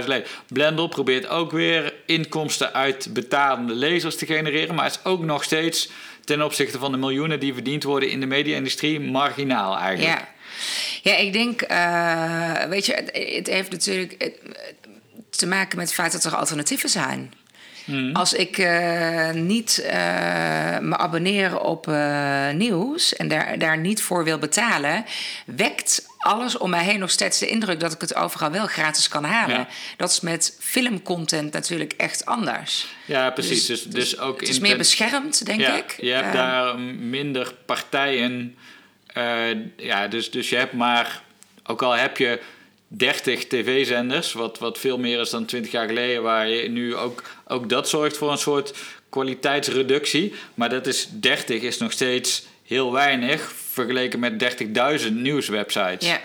60.000 0.00 0.06
leden. 0.06 0.24
Blendel 0.48 0.88
probeert 0.88 1.28
ook 1.28 1.50
weer 1.50 1.94
inkomsten 2.06 2.72
uit 2.72 3.08
betalende 3.12 3.74
lezers 3.74 4.16
te 4.16 4.26
genereren, 4.26 4.74
maar 4.74 4.84
het 4.84 4.94
is 4.94 5.04
ook 5.04 5.24
nog 5.24 5.44
steeds 5.44 5.90
ten 6.24 6.42
opzichte 6.42 6.78
van 6.78 6.92
de 6.92 6.98
miljoenen 6.98 7.40
die 7.40 7.54
verdiend 7.54 7.82
worden 7.82 8.10
in 8.10 8.20
de 8.20 8.26
media-industrie 8.26 9.00
marginaal 9.00 9.78
eigenlijk. 9.78 10.18
Ja, 10.18 10.28
ja 11.12 11.16
ik 11.16 11.32
denk, 11.32 11.70
uh, 11.70 12.62
weet 12.68 12.86
je, 12.86 12.92
het, 12.92 13.10
het 13.36 13.46
heeft 13.46 13.70
natuurlijk 13.70 14.14
het, 14.18 14.34
te 15.30 15.46
maken 15.46 15.76
met 15.76 15.86
het 15.86 15.94
feit 15.94 16.12
dat 16.12 16.24
er 16.24 16.36
alternatieven 16.36 16.88
zijn. 16.88 17.32
Hmm. 17.84 18.12
Als 18.12 18.32
ik 18.32 18.58
uh, 18.58 19.30
niet 19.30 19.82
uh, 19.84 19.90
me 20.78 20.96
abonneer 20.96 21.60
op 21.60 21.86
nieuws 22.54 23.16
en 23.16 23.28
daar, 23.28 23.58
daar 23.58 23.78
niet 23.78 24.02
voor 24.02 24.24
wil 24.24 24.38
betalen, 24.38 25.04
wekt 25.46 26.06
alles 26.22 26.58
om 26.58 26.70
mij 26.70 26.84
heen 26.84 26.98
nog 26.98 27.10
steeds 27.10 27.38
de 27.38 27.46
indruk 27.46 27.80
dat 27.80 27.92
ik 27.92 28.00
het 28.00 28.14
overal 28.14 28.50
wel 28.50 28.66
gratis 28.66 29.08
kan 29.08 29.24
halen. 29.24 29.56
Ja. 29.56 29.68
Dat 29.96 30.10
is 30.10 30.20
met 30.20 30.56
filmcontent 30.58 31.52
natuurlijk 31.52 31.92
echt 31.96 32.26
anders. 32.26 32.86
Ja, 33.04 33.30
precies. 33.30 33.66
Dus, 33.66 33.82
dus, 33.82 33.94
dus 33.94 34.18
ook 34.18 34.40
het 34.40 34.48
is 34.48 34.58
meer 34.58 34.76
beschermd, 34.76 35.46
denk 35.46 35.60
ja, 35.60 35.76
ik. 35.76 35.96
Je 36.00 36.10
hebt 36.10 36.32
daar 36.32 36.78
minder 36.78 37.54
partijen. 37.66 38.56
ja, 39.76 40.08
dus, 40.08 40.30
dus 40.30 40.48
je 40.48 40.56
hebt 40.56 40.72
maar, 40.72 41.22
ook 41.66 41.82
al 41.82 41.92
heb 41.92 42.16
je 42.16 42.40
30 42.88 43.46
tv-zenders, 43.46 44.32
wat, 44.32 44.58
wat 44.58 44.78
veel 44.78 44.98
meer 44.98 45.20
is 45.20 45.30
dan 45.30 45.44
20 45.44 45.72
jaar 45.72 45.86
geleden, 45.86 46.22
waar 46.22 46.48
je 46.48 46.68
nu 46.68 46.96
ook, 46.96 47.22
ook 47.46 47.68
dat 47.68 47.88
zorgt 47.88 48.16
voor 48.16 48.30
een 48.30 48.38
soort 48.38 48.74
kwaliteitsreductie. 49.08 50.34
Maar 50.54 50.68
dat 50.68 50.86
is 50.86 51.08
30 51.10 51.62
is 51.62 51.78
nog 51.78 51.92
steeds 51.92 52.46
heel 52.66 52.92
weinig 52.92 53.52
vergeleken 53.72 54.18
met 54.18 54.62
30.000 55.02 55.12
nieuwswebsites. 55.12 56.08
Ja. 56.08 56.20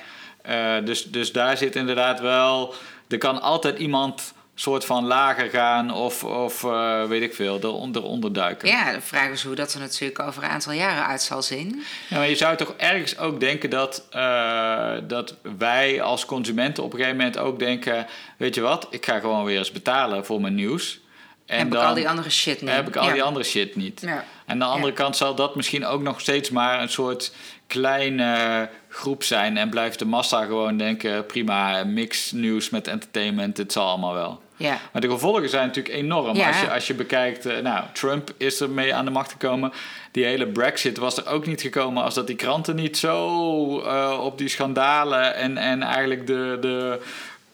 Uh, 0.80 0.86
dus, 0.86 1.04
dus 1.04 1.32
daar 1.32 1.58
zit 1.58 1.76
inderdaad 1.76 2.20
wel. 2.20 2.74
Er 3.08 3.18
kan 3.18 3.42
altijd 3.42 3.80
iemand 3.80 4.34
soort 4.60 4.86
van 4.86 5.06
lager 5.06 5.50
gaan 5.50 5.94
of, 5.94 6.24
of 6.24 6.64
uh, 6.64 7.04
weet 7.04 7.22
ik 7.22 7.36
veel, 7.36 7.58
eronder, 7.58 8.02
eronder 8.04 8.34
duiken. 8.34 8.68
Ja, 8.68 8.92
de 8.92 9.02
vraag 9.02 9.30
is 9.30 9.44
hoe 9.44 9.56
dat 9.56 9.74
er 9.74 9.80
natuurlijk 9.80 10.20
over 10.20 10.44
een 10.44 10.50
aantal 10.50 10.72
jaren 10.74 11.06
uit 11.06 11.22
zal 11.22 11.42
zien. 11.42 11.84
Ja, 12.10 12.18
maar 12.18 12.30
je 12.30 12.36
zou 12.36 12.58
toch 12.58 12.74
ergens 12.78 13.18
ook 13.18 13.40
denken 13.40 13.70
dat, 13.70 14.08
uh, 14.16 14.94
dat 15.04 15.36
wij 15.58 16.02
als 16.02 16.26
consumenten 16.26 16.84
op 16.84 16.94
een 16.94 16.98
gegeven 16.98 17.18
moment 17.18 17.38
ook 17.38 17.60
denken... 17.60 18.08
weet 18.38 18.56
je 18.56 18.62
wat, 18.62 18.88
ik 18.90 19.06
ga 19.06 19.20
gewoon 19.20 19.46
weer 19.46 19.58
eens 19.58 19.72
betalen 19.72 20.26
voor 20.26 20.42
mijn 20.42 20.56
nieuws. 20.56 21.00
En 21.46 21.60
heb 21.60 21.72
dan 21.72 21.82
ik 21.82 21.88
al 21.88 21.94
die 21.94 22.10
andere 22.10 22.30
shit 22.30 22.62
niet. 22.62 22.70
Heb 22.70 22.88
ik 22.88 22.96
al 22.96 23.08
ja. 23.08 23.14
die 23.14 23.24
andere 23.24 23.46
shit 23.46 23.76
niet. 23.76 24.02
Ja. 24.02 24.26
En 24.48 24.54
aan 24.54 24.60
de 24.60 24.66
andere 24.66 24.92
ja. 24.92 24.98
kant 24.98 25.18
zal 25.18 25.36
dat 25.36 25.56
misschien 25.56 25.86
ook 25.86 26.02
nog 26.02 26.22
steeds 26.22 26.50
maar 26.50 26.82
een 26.82 26.90
soort 26.90 27.34
kleine 27.68 28.70
groep 28.90 29.24
zijn 29.24 29.58
en 29.58 29.70
blijft 29.70 30.00
de 30.00 30.06
massa 30.06 30.46
gewoon 30.46 30.78
denken: 30.78 31.26
prima, 31.26 31.84
mix 31.84 32.32
nieuws 32.32 32.70
met 32.70 32.88
entertainment, 32.88 33.58
het 33.58 33.72
zal 33.72 33.88
allemaal 33.88 34.14
wel. 34.14 34.42
Ja. 34.58 34.80
Maar 34.92 35.02
de 35.02 35.10
gevolgen 35.10 35.50
zijn 35.50 35.68
natuurlijk 35.68 35.96
enorm. 35.96 36.36
Ja. 36.36 36.48
Als, 36.48 36.60
je, 36.60 36.72
als 36.72 36.88
je 36.88 36.94
bekijkt, 36.94 37.46
eh, 37.46 37.58
nou, 37.58 37.86
Trump 37.94 38.34
is 38.38 38.60
er 38.60 38.70
mee 38.70 38.94
aan 38.94 39.06
de 39.06 39.12
macht 39.12 39.32
gekomen. 39.32 39.74
Die 40.12 40.26
hele 40.26 40.48
Brexit 40.48 40.98
was 40.98 41.18
er 41.18 41.28
ook 41.28 41.46
niet 41.46 41.62
gekomen 41.62 42.04
als 42.04 42.14
dat 42.14 42.28
die 42.28 42.36
kranten 42.36 42.76
niet 42.76 42.98
zo 42.98 43.80
eh, 43.80 44.20
op 44.24 44.38
die 44.38 44.48
schandalen 44.48 45.36
en, 45.36 45.58
en 45.58 45.84
eigenlijk 45.84 46.28
de, 46.28 46.58
de 46.62 47.02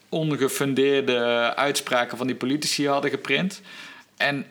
ongefundeerde 0.08 1.52
uitspraken 1.56 2.16
van 2.16 2.26
die 2.26 2.36
politici 2.36 2.88
hadden 2.88 3.10
geprint. 3.10 3.60
En 4.16 4.46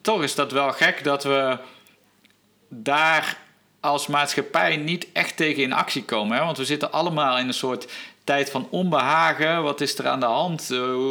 toch 0.00 0.22
is 0.22 0.34
dat 0.34 0.52
wel 0.52 0.72
gek 0.72 1.04
dat 1.04 1.24
we 1.24 1.58
daar 2.68 3.36
als 3.80 4.06
maatschappij 4.06 4.76
niet 4.76 5.06
echt 5.12 5.36
tegen 5.36 5.62
in 5.62 5.72
actie 5.72 6.04
komen. 6.04 6.36
Hè? 6.38 6.44
Want 6.44 6.56
we 6.56 6.64
zitten 6.64 6.92
allemaal 6.92 7.38
in 7.38 7.46
een 7.48 7.54
soort 7.54 7.92
tijd 8.24 8.50
van 8.50 8.66
onbehagen. 8.70 9.62
Wat 9.62 9.80
is 9.80 9.98
er 9.98 10.08
aan 10.08 10.20
de 10.20 10.26
hand? 10.26 10.60
Eh, 10.62 10.68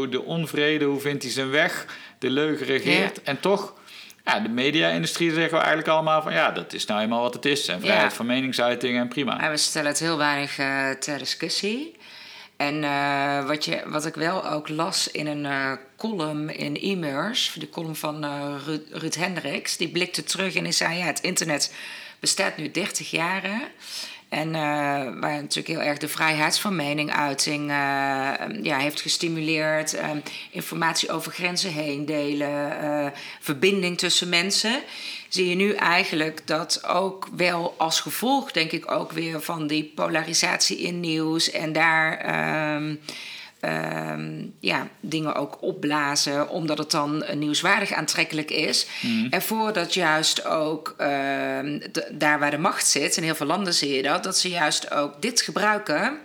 de 0.10 0.22
onvrede, 0.26 0.86
hoe 0.86 1.00
vindt 1.00 1.24
hij 1.24 1.32
zijn 1.32 1.50
weg? 1.50 1.86
De 2.20 2.30
leugen 2.30 2.66
regeert. 2.66 3.24
En 3.24 3.40
toch, 3.40 3.74
ja, 4.26 4.40
de 4.40 4.50
media-industrie 4.50 5.30
zeggen 5.34 5.52
we 5.52 5.58
eigenlijk 5.58 5.88
allemaal 5.88 6.22
van... 6.22 6.34
ja, 6.34 6.52
dat 6.52 6.74
is 6.74 6.86
nou 6.86 7.02
eenmaal 7.02 7.22
wat 7.22 7.34
het 7.34 7.46
is. 7.46 7.68
En 7.68 7.80
vrijheid 7.82 8.10
Ja. 8.10 8.16
van 8.16 8.26
meningsuiting 8.26 8.98
en 8.98 9.08
prima. 9.08 9.36
Maar 9.36 9.50
we 9.52 9.58
stellen 9.58 9.88
het 9.90 10.00
heel 10.00 10.18
weinig 10.18 10.58
eh, 10.58 10.90
ter 10.90 11.18
discussie. 11.18 11.96
En 12.58 12.84
eh, 12.84 13.46
wat, 13.46 13.66
je, 13.66 13.82
wat 13.86 14.06
ik 14.06 14.16
wel 14.16 14.50
ook 14.50 14.70
las 14.70 15.12
in 15.12 15.28
een 15.28 15.46
eh, 15.46 15.72
column 15.98 16.50
in 16.50 16.80
e-mails, 16.80 17.56
de 17.60 17.70
column 17.70 17.96
van 17.96 18.26
Ruud, 18.66 18.82
Ruud 18.92 19.16
Hendricks, 19.16 19.78
die 19.78 19.90
blikte 19.90 20.24
terug 20.24 20.56
en 20.56 20.64
die 20.64 20.74
zei: 20.74 20.98
ja, 20.98 21.06
het 21.06 21.22
internet 21.22 21.74
bestaat 22.20 22.58
nu 22.58 22.72
30 22.72 23.12
jaren. 23.12 23.62
En 24.34 24.56
eh, 24.56 24.62
waar 25.20 25.42
natuurlijk 25.42 25.68
heel 25.68 25.82
erg 25.82 25.98
de 25.98 26.08
vrijheid 26.08 26.60
van 26.60 26.76
meninguiting 26.76 27.70
eh, 27.70 27.76
ja, 28.62 28.78
heeft 28.78 29.02
gestimuleerd. 29.02 29.94
eh, 29.94 30.10
informatie 30.52 31.12
over 31.12 31.32
grenzen 31.32 31.74
heen 31.74 32.06
delen, 32.06 32.82
eh, 32.82 33.08
verbinding 33.40 33.98
tussen 33.98 34.30
mensen. 34.30 34.82
Zie 35.28 35.50
je 35.50 35.56
nu 35.56 35.74
eigenlijk 35.74 36.48
dat 36.48 36.86
ook 36.88 37.28
wel 37.36 37.76
als 37.78 38.00
gevolg, 38.00 38.52
denk 38.52 38.72
ik, 38.72 38.92
ook 38.92 39.12
weer 39.12 39.42
van 39.42 39.68
die 39.68 39.92
polarisatie 39.96 40.78
in 40.78 41.00
nieuws 41.00 41.52
en 41.52 41.74
daar. 41.74 42.26
Ehm, 43.64 44.46
ja, 44.60 44.88
dingen 45.00 45.36
ook 45.36 45.58
opblazen, 45.62 46.50
omdat 46.50 46.78
het 46.78 46.92
dan 46.92 47.24
eh, 47.24 47.36
nieuwswaardig 47.36 47.92
aantrekkelijk 47.94 48.52
is. 48.52 48.86
Ervoor 49.30 49.74
dat 49.74 49.94
juist 49.94 50.46
ook 50.46 50.94
ehm, 50.98 51.80
de- 51.92 52.08
daar 52.12 52.40
waar 52.40 52.52
de 52.52 52.58
macht 52.58 52.88
zit, 52.88 53.18
in 53.18 53.24
heel 53.24 53.36
veel 53.36 53.46
landen 53.48 53.74
zie 53.74 53.94
je 53.96 54.02
dat, 54.02 54.24
dat 54.24 54.38
ze 54.38 54.50
juist 54.50 54.92
ook 54.92 55.22
dit 55.22 55.42
gebruiken 55.42 56.18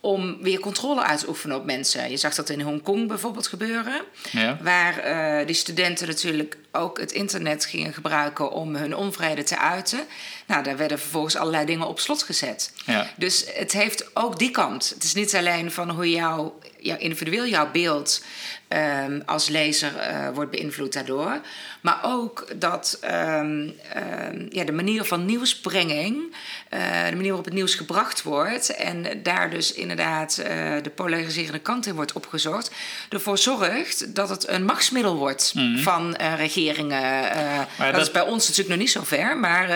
om 0.00 0.42
weer 0.42 0.58
controle 0.60 1.02
uit 1.02 1.18
te 1.18 1.28
oefenen 1.28 1.56
op 1.56 1.64
mensen. 1.64 2.10
Je 2.10 2.16
zag 2.16 2.34
dat 2.34 2.48
in 2.48 2.60
Hongkong 2.60 3.08
bijvoorbeeld 3.08 3.46
gebeuren, 3.46 4.00
Ja. 4.30 4.58
waar 4.62 4.98
eh, 4.98 5.46
die 5.46 5.54
studenten 5.54 6.06
natuurlijk 6.06 6.56
ook 6.72 6.98
het 7.00 7.12
internet 7.12 7.64
gingen 7.64 7.92
gebruiken 7.92 8.50
om 8.52 8.76
hun 8.76 8.96
onvrede 8.96 9.42
te 9.42 9.58
uiten. 9.58 10.00
Nou, 10.46 10.62
daar 10.62 10.76
werden 10.76 10.98
vervolgens 10.98 11.36
allerlei 11.36 11.64
dingen 11.66 11.86
op 11.86 12.00
slot 12.00 12.22
gezet. 12.22 12.72
Ja. 12.86 13.06
Dus 13.16 13.44
het 13.54 13.72
heeft 13.72 14.16
ook 14.16 14.38
die 14.38 14.50
kant. 14.50 14.90
Het 14.94 15.04
is 15.04 15.14
niet 15.14 15.34
alleen 15.36 15.70
van 15.70 15.90
hoe 15.90 16.10
jou, 16.10 16.50
jou 16.84 16.98
individueel 16.98 17.46
jouw 17.46 17.70
beeld 17.70 18.24
ehm, 18.68 19.20
als 19.26 19.48
lezer 19.48 19.96
eh, 19.96 20.28
wordt 20.34 20.50
beïnvloed 20.50 20.92
daardoor. 20.92 21.40
Maar 21.80 22.00
ook 22.02 22.46
dat 22.56 22.98
ehm, 23.00 23.68
ehm, 23.92 24.46
ja, 24.50 24.64
de 24.64 24.72
manier 24.72 25.04
van 25.04 25.24
nieuwsbrenging, 25.24 26.36
eh, 26.68 26.80
de 27.04 27.10
manier 27.14 27.26
waarop 27.28 27.44
het 27.44 27.54
nieuws 27.54 27.74
gebracht 27.74 28.22
wordt. 28.22 28.74
En 28.76 29.22
daar 29.22 29.50
dus 29.50 29.72
inderdaad 29.72 30.38
eh, 30.38 30.46
de 30.82 30.90
polariserende 30.94 31.58
kant 31.58 31.86
in 31.86 31.94
wordt 31.94 32.12
opgezocht. 32.12 32.70
Ervoor 33.08 33.38
zorgt 33.38 34.14
dat 34.14 34.28
het 34.28 34.48
een 34.48 34.64
machtsmiddel 34.64 35.16
wordt 35.16 35.54
van 35.76 36.16
eh, 36.16 36.34
regeringen. 36.36 37.22
dat, 37.22 37.66
Mhm. 37.78 37.92
dat- 37.92 38.00
is 38.00 38.10
bij 38.10 38.22
ons 38.22 38.42
natuurlijk 38.48 38.68
nog 38.68 38.78
niet 38.78 38.90
zo 38.90 39.02
ver, 39.04 39.36
maar. 39.36 39.68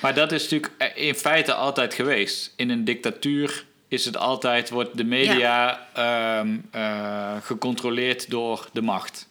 Maar 0.00 0.14
dat 0.14 0.32
is 0.32 0.42
natuurlijk 0.42 0.72
in 0.94 1.14
feite 1.14 1.54
altijd 1.54 1.94
geweest. 1.94 2.52
In 2.56 2.70
een 2.70 2.84
dictatuur 2.84 3.64
is 3.92 4.04
het 4.04 4.16
altijd, 4.16 4.70
wordt 4.70 4.96
de 4.96 5.04
media 5.04 5.86
ehm, 5.94 6.56
eh, 6.70 7.36
gecontroleerd 7.42 8.30
door 8.30 8.68
de 8.72 8.82
macht. 8.82 9.28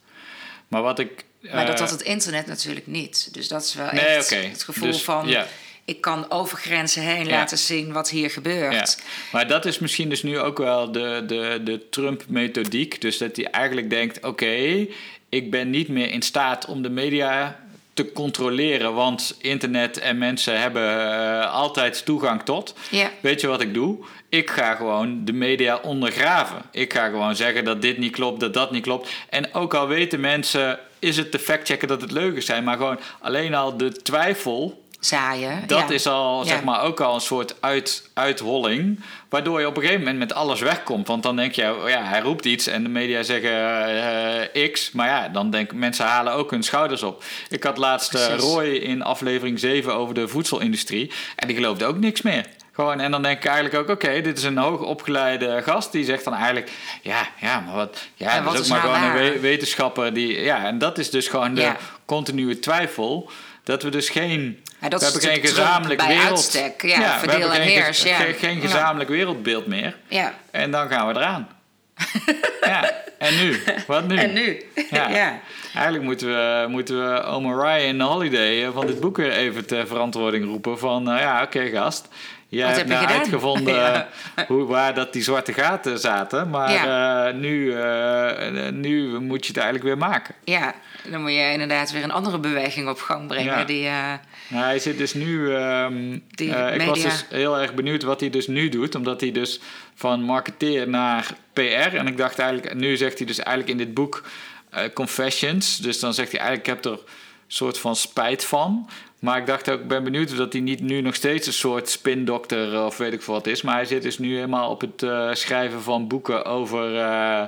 Maar 0.67 0.81
wat 0.81 0.99
ik. 0.99 1.25
Maar 1.41 1.65
dat 1.65 1.75
eh, 1.75 1.81
had 1.81 1.89
het 1.89 2.01
internet 2.01 2.47
natuurlijk 2.47 2.87
niet. 2.87 3.33
Dus 3.33 3.47
dat 3.47 3.63
is 3.63 3.73
wel 3.73 3.89
Nee, 3.91 4.01
echt 4.05 4.29
het 4.29 4.63
gevoel 4.63 4.87
Dus, 4.91 5.01
van... 5.03 5.27
ja. 5.27 5.45
ik 5.85 6.01
kan 6.01 6.31
over 6.31 6.57
grenzen 6.57 7.01
heen 7.01 7.25
Ja. 7.25 7.31
laten 7.31 7.57
zien 7.57 7.91
wat 7.91 8.09
hier 8.09 8.29
gebeurt. 8.29 8.73
Ja, 8.73 9.03
maar 9.31 9.47
dat 9.47 9.65
is 9.65 9.79
misschien 9.79 10.09
dus 10.09 10.23
nu 10.23 10.39
ook 10.39 10.57
wel 10.57 10.91
de, 10.91 11.23
de, 11.27 11.61
de 11.63 11.89
Trump-methodiek. 11.89 13.01
Dus 13.01 13.17
dat 13.17 13.35
hij 13.35 13.45
eigenlijk 13.45 13.89
denkt: 13.89 14.25
oké, 14.25 14.87
ik 15.29 15.51
ben 15.51 15.69
niet 15.69 15.87
meer 15.87 16.11
in 16.11 16.21
staat 16.21 16.65
om 16.65 16.81
de 16.81 16.89
media 16.89 17.59
te 17.93 18.11
controleren, 18.11 18.93
want 18.93 19.37
internet 19.41 19.99
en 19.99 20.17
mensen 20.17 20.61
hebben 20.61 21.11
eh, 21.11 21.53
altijd 21.53 22.05
toegang 22.05 22.43
tot. 22.43 22.75
Ja. 22.89 23.11
Weet 23.21 23.41
je 23.41 23.47
wat 23.47 23.61
ik 23.61 23.73
doe? 23.73 23.97
Ik 24.29 24.49
ga 24.49 24.75
gewoon 24.75 25.25
de 25.25 25.33
media 25.33 25.79
ondergraven. 25.83 26.61
Ik 26.71 26.93
ga 26.93 27.09
gewoon 27.09 27.35
zeggen 27.35 27.63
dat 27.63 27.81
dit 27.81 27.97
niet 27.97 28.11
klopt, 28.11 28.39
dat 28.39 28.53
dat 28.53 28.71
niet 28.71 28.83
klopt. 28.83 29.09
En 29.29 29.53
ook 29.53 29.73
al 29.73 29.87
weten 29.87 30.19
mensen, 30.19 30.79
is 30.99 31.17
het 31.17 31.31
te 31.31 31.39
factchecken 31.39 31.87
dat 31.87 32.01
het 32.01 32.11
leugens 32.11 32.45
zijn, 32.45 32.63
maar 32.63 32.77
gewoon 32.77 32.99
alleen 33.19 33.55
al 33.55 33.77
de 33.77 33.91
twijfel 33.91 34.80
Zaaien. 35.01 35.63
dat 35.67 35.79
ja. 35.87 35.89
is 35.93 36.07
al, 36.07 36.43
Ja. 36.43 36.49
zeg 36.49 36.63
maar, 36.63 36.81
ook 36.83 36.99
al 37.01 37.13
een 37.15 37.21
soort 37.21 37.55
uit, 37.59 38.09
uitholling. 38.13 38.99
Waardoor 39.29 39.59
je 39.59 39.67
op 39.67 39.75
een 39.75 39.81
gegeven 39.81 40.01
moment 40.03 40.19
met 40.19 40.33
alles 40.33 40.59
wegkomt. 40.59 41.07
Want 41.07 41.23
dan 41.23 41.35
denk 41.35 41.53
je, 41.53 41.75
oh 41.83 41.89
ja, 41.89 42.03
hij 42.03 42.19
roept 42.19 42.45
iets 42.45 42.67
en 42.67 42.83
de 42.83 42.89
media 42.89 43.23
zeggen 43.23 43.51
eh, 44.53 44.71
X. 44.71 44.91
Maar 44.91 45.07
ja, 45.07 45.27
dan 45.29 45.49
denk 45.49 45.73
mensen 45.73 46.05
halen 46.05 46.33
ook 46.33 46.51
hun 46.51 46.63
schouders 46.63 47.03
op. 47.03 47.23
Ik 47.49 47.63
had 47.63 47.77
laatst 47.77 48.13
eh. 48.13 48.35
Roy 48.37 48.65
in 48.65 49.01
aflevering 49.03 49.59
7 49.59 49.95
over 49.95 50.13
de 50.13 50.27
voedselindustrie. 50.27 51.11
En 51.35 51.47
die 51.47 51.55
geloofde 51.55 51.85
ook 51.85 51.97
niks 51.97 52.21
meer. 52.21 52.45
Gewoon, 52.73 52.99
en 52.99 53.11
dan 53.11 53.21
denk 53.21 53.37
ik 53.37 53.45
eigenlijk 53.45 53.75
ook, 53.75 53.89
oké, 53.95 54.21
dit 54.21 54.37
is 54.37 54.43
een 54.43 54.57
hoogopgeleide 54.57 55.61
gast. 55.63 55.91
Die 55.91 56.05
zegt 56.05 56.23
dan 56.23 56.33
eigenlijk, 56.33 56.71
ja, 57.01 57.27
ja, 57.41 57.59
maar 57.59 57.75
wat... 57.75 58.07
Ja, 58.15 58.29
En 58.35 58.43
dat 58.43 58.53
is 58.53 58.59
ook 58.59 58.65
is 58.65 58.71
maar 58.71 58.81
nou 58.83 58.95
gewoon 58.95 59.09
een 59.09 59.31
waar? 59.31 59.41
wetenschapper 59.41 60.13
die... 60.13 60.41
Ja, 60.41 60.65
en 60.65 60.77
dat 60.77 60.97
is 60.97 61.09
dus 61.09 61.27
gewoon 61.27 61.53
de 61.53 61.61
Ja. 61.61 61.77
continue 62.05 62.59
twijfel. 62.59 63.29
Dat 63.63 63.83
we 63.83 63.89
dus 63.89 64.09
geen... 64.09 64.63
Ja, 64.81 64.89
dat 64.89 64.99
we 64.99 65.05
hebben 65.05 65.29
geen 65.29 65.41
gezamenlijk 65.41 66.01
wereld. 66.01 66.27
uitstek. 66.29 66.81
Ja, 66.81 66.97
we 66.97 67.31
hebben 67.31 67.51
en 67.51 67.55
geen, 67.55 67.61
heers, 67.61 68.03
ja. 68.03 68.15
geen, 68.15 68.33
geen 68.33 68.55
Ja. 68.55 68.61
gezamenlijk 68.61 69.09
wereldbeeld 69.09 69.67
meer. 69.67 69.97
Ja. 70.07 70.33
En 70.51 70.71
dan 70.71 70.89
gaan 70.89 71.07
we 71.07 71.13
eraan. 71.13 71.47
ja, 72.61 72.91
en 73.17 73.35
nu? 73.35 73.61
Wat 73.87 74.07
nu? 74.07 74.15
En 74.15 74.33
nu? 74.33 74.63
Ja. 74.89 75.09
Ja. 75.19 75.39
Eigenlijk 75.73 76.03
moeten 76.03 76.27
we, 76.27 76.65
moeten 76.69 77.13
we 77.13 77.23
oma 77.23 77.63
Ryan 77.63 77.99
Holiday 77.99 78.65
eh, 78.65 78.73
van 78.73 78.87
dit 78.87 78.99
boek 78.99 79.17
weer 79.17 79.31
even 79.31 79.65
ter 79.65 79.87
verantwoording 79.87 80.45
roepen. 80.45 80.79
Van, 80.79 81.11
eh, 81.11 81.19
ja, 81.19 81.41
oké 81.43 81.65
gast. 81.69 82.07
Jij 82.51 82.67
Wat 82.67 82.75
hebt 82.77 82.89
heb 82.89 82.99
je 82.99 83.05
nou 83.05 83.05
gedaan? 83.05 83.19
uitgevonden 83.21 83.73
Ja. 83.83 84.07
hoe, 84.47 84.65
waar 84.65 84.93
dat 84.93 85.13
die 85.13 85.23
zwarte 85.23 85.53
gaten 85.53 85.99
zaten. 85.99 86.49
Maar 86.49 87.27
eh, 87.27 87.33
nu, 87.33 87.73
eh, 87.73 88.69
nu 88.71 89.19
moet 89.19 89.41
je 89.45 89.47
het 89.53 89.61
eigenlijk 89.61 89.83
weer 89.83 89.97
maken. 89.97 90.35
ja, 90.43 90.73
dan 91.09 91.21
moet 91.21 91.31
je 91.31 91.51
inderdaad 91.51 91.91
weer 91.91 92.03
een 92.03 92.11
andere 92.11 92.39
beweging 92.39 92.89
op 92.89 92.99
gang 92.99 93.27
brengen. 93.27 93.57
Ja. 93.57 93.63
Die, 93.63 93.85
eh, 93.85 94.13
Nou, 94.47 94.63
hij 94.63 94.79
zit 94.79 94.97
dus 94.97 95.13
nu. 95.13 95.55
ehm, 95.55 96.19
eh, 96.35 96.73
ik 96.75 96.81
was 96.81 97.01
dus 97.01 97.25
heel 97.29 97.59
erg 97.59 97.73
benieuwd 97.73 98.03
wat 98.03 98.19
hij 98.19 98.29
dus 98.29 98.47
nu 98.47 98.69
doet. 98.69 98.95
Omdat 98.95 99.21
hij 99.21 99.31
dus 99.31 99.59
van 99.95 100.21
marketeer 100.21 100.89
naar 100.89 101.27
PR. 101.53 101.95
En 101.95 102.07
ik 102.07 102.17
dacht 102.17 102.39
eigenlijk, 102.39 102.73
nu 102.75 102.97
zegt 102.97 103.17
hij 103.17 103.27
dus 103.27 103.39
eigenlijk 103.39 103.69
in 103.69 103.77
dit 103.85 103.93
boek 103.93 104.23
eh, 104.69 104.83
Confessions. 104.93 105.77
Dus 105.77 105.99
dan 105.99 106.13
zegt 106.13 106.31
hij 106.31 106.39
eigenlijk, 106.39 106.67
ik 106.69 106.73
heb 106.83 106.93
er 106.93 106.99
soort 107.53 107.77
van 107.77 107.95
spijt 107.95 108.45
van. 108.45 108.89
Maar 109.19 109.37
ik 109.37 109.45
dacht 109.45 109.69
ook, 109.71 109.79
ik 109.79 109.87
ben 109.87 110.03
benieuwd 110.03 110.31
of 110.31 110.37
dat 110.37 110.53
hij 110.53 110.61
niet 110.61 110.79
nu 110.81 111.01
nog 111.01 111.15
steeds 111.15 111.47
een 111.47 111.53
soort 111.53 111.89
spindokter 111.89 112.73
eh, 112.73 112.85
of 112.85 112.97
weet 112.97 113.13
ik 113.13 113.21
veel 113.21 113.33
wat 113.33 113.47
is. 113.47 113.61
Maar 113.61 113.75
hij 113.75 113.85
zit 113.85 114.01
dus 114.01 114.17
nu 114.17 114.35
helemaal 114.35 114.69
op 114.69 114.81
het 114.81 115.03
eh, 115.03 115.29
schrijven 115.33 115.81
van 115.81 116.07
boeken 116.07 116.45
over. 116.45 116.97
eh, 116.99 117.41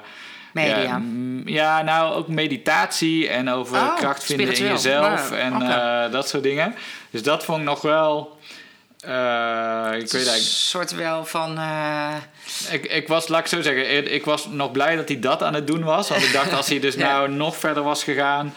Media. 0.54 0.76
Ja, 0.76 1.02
ja, 1.46 1.82
nou 1.82 2.14
ook 2.14 2.28
meditatie 2.28 3.28
en 3.30 3.50
over 3.50 3.78
Oh, 3.78 3.96
kracht 3.96 4.24
vinden 4.24 4.56
in 4.56 4.64
jezelf 4.66 5.32
en 5.32 5.60
dat 6.12 6.30
soort 6.30 6.44
dingen. 6.44 6.76
Dus 7.10 7.24
dat 7.24 7.46
vond 7.46 7.60
ik 7.60 7.66
nog 7.66 7.82
wel. 7.82 8.38
ik 9.94 10.12
weet 10.12 10.28
een 10.28 10.40
soort 10.42 10.96
wel 10.96 11.26
van... 11.26 11.60
Ik, 12.72 12.86
ik 12.86 13.08
was, 13.08 13.28
laat 13.28 13.40
ik 13.40 13.48
zo 13.48 13.62
zeggen, 13.62 13.98
ik- 13.98 14.10
ik 14.10 14.26
was 14.26 14.48
nog 14.48 14.72
blij 14.72 14.96
dat 14.96 15.08
hij 15.08 15.20
dat 15.20 15.44
aan 15.44 15.54
het 15.54 15.68
doen 15.68 15.84
was. 15.84 16.10
Want 16.10 16.24
ik 16.24 16.34
dacht, 16.34 16.54
als 16.54 16.68
hij 16.70 16.80
dus 16.80 16.96
Ja. 17.04 17.08
nou 17.12 17.30
nog 17.32 17.58
verder 17.58 17.84
was 17.84 18.04
gegaan, 18.04 18.54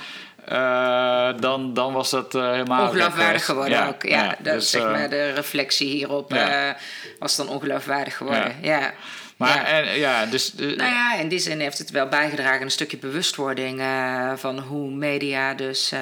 eh, 0.46 1.28
dan, 1.40 1.74
dan 1.74 1.92
was 1.92 2.10
dat 2.10 2.34
eh, 2.34 2.50
helemaal. 2.50 2.86
ongeloofwaardig 2.86 3.44
geworden 3.44 3.88
ook. 3.88 4.02
Ja, 4.02 4.36
dat, 4.38 4.54
dus, 4.54 4.70
zeg 4.70 4.82
eh, 4.82 4.90
maar, 4.90 5.08
de 5.10 5.30
reflectie 5.30 5.88
hierop 5.88 6.32
ja. 6.32 6.68
eh, 6.68 6.74
was 7.18 7.36
dan 7.36 7.48
ongeloofwaardig 7.48 8.16
geworden. 8.16 8.56
Ja. 8.62 8.92
maar 9.36 9.56
Ja. 9.56 9.64
En, 9.64 9.98
ja, 9.98 10.26
dus. 10.26 10.54
eh, 10.54 10.66
Nou 10.66 10.90
ja, 10.90 11.14
in 11.16 11.28
die 11.28 11.38
zin 11.38 11.60
heeft 11.60 11.78
het 11.78 11.90
wel 11.90 12.08
bijgedragen 12.08 12.56
aan 12.58 12.62
een 12.62 12.70
stukje 12.70 12.96
bewustwording 12.98 13.80
eh, 13.80 14.32
van 14.36 14.58
hoe 14.58 14.90
media 14.90 15.54
dus 15.54 15.92
eh, 15.92 16.00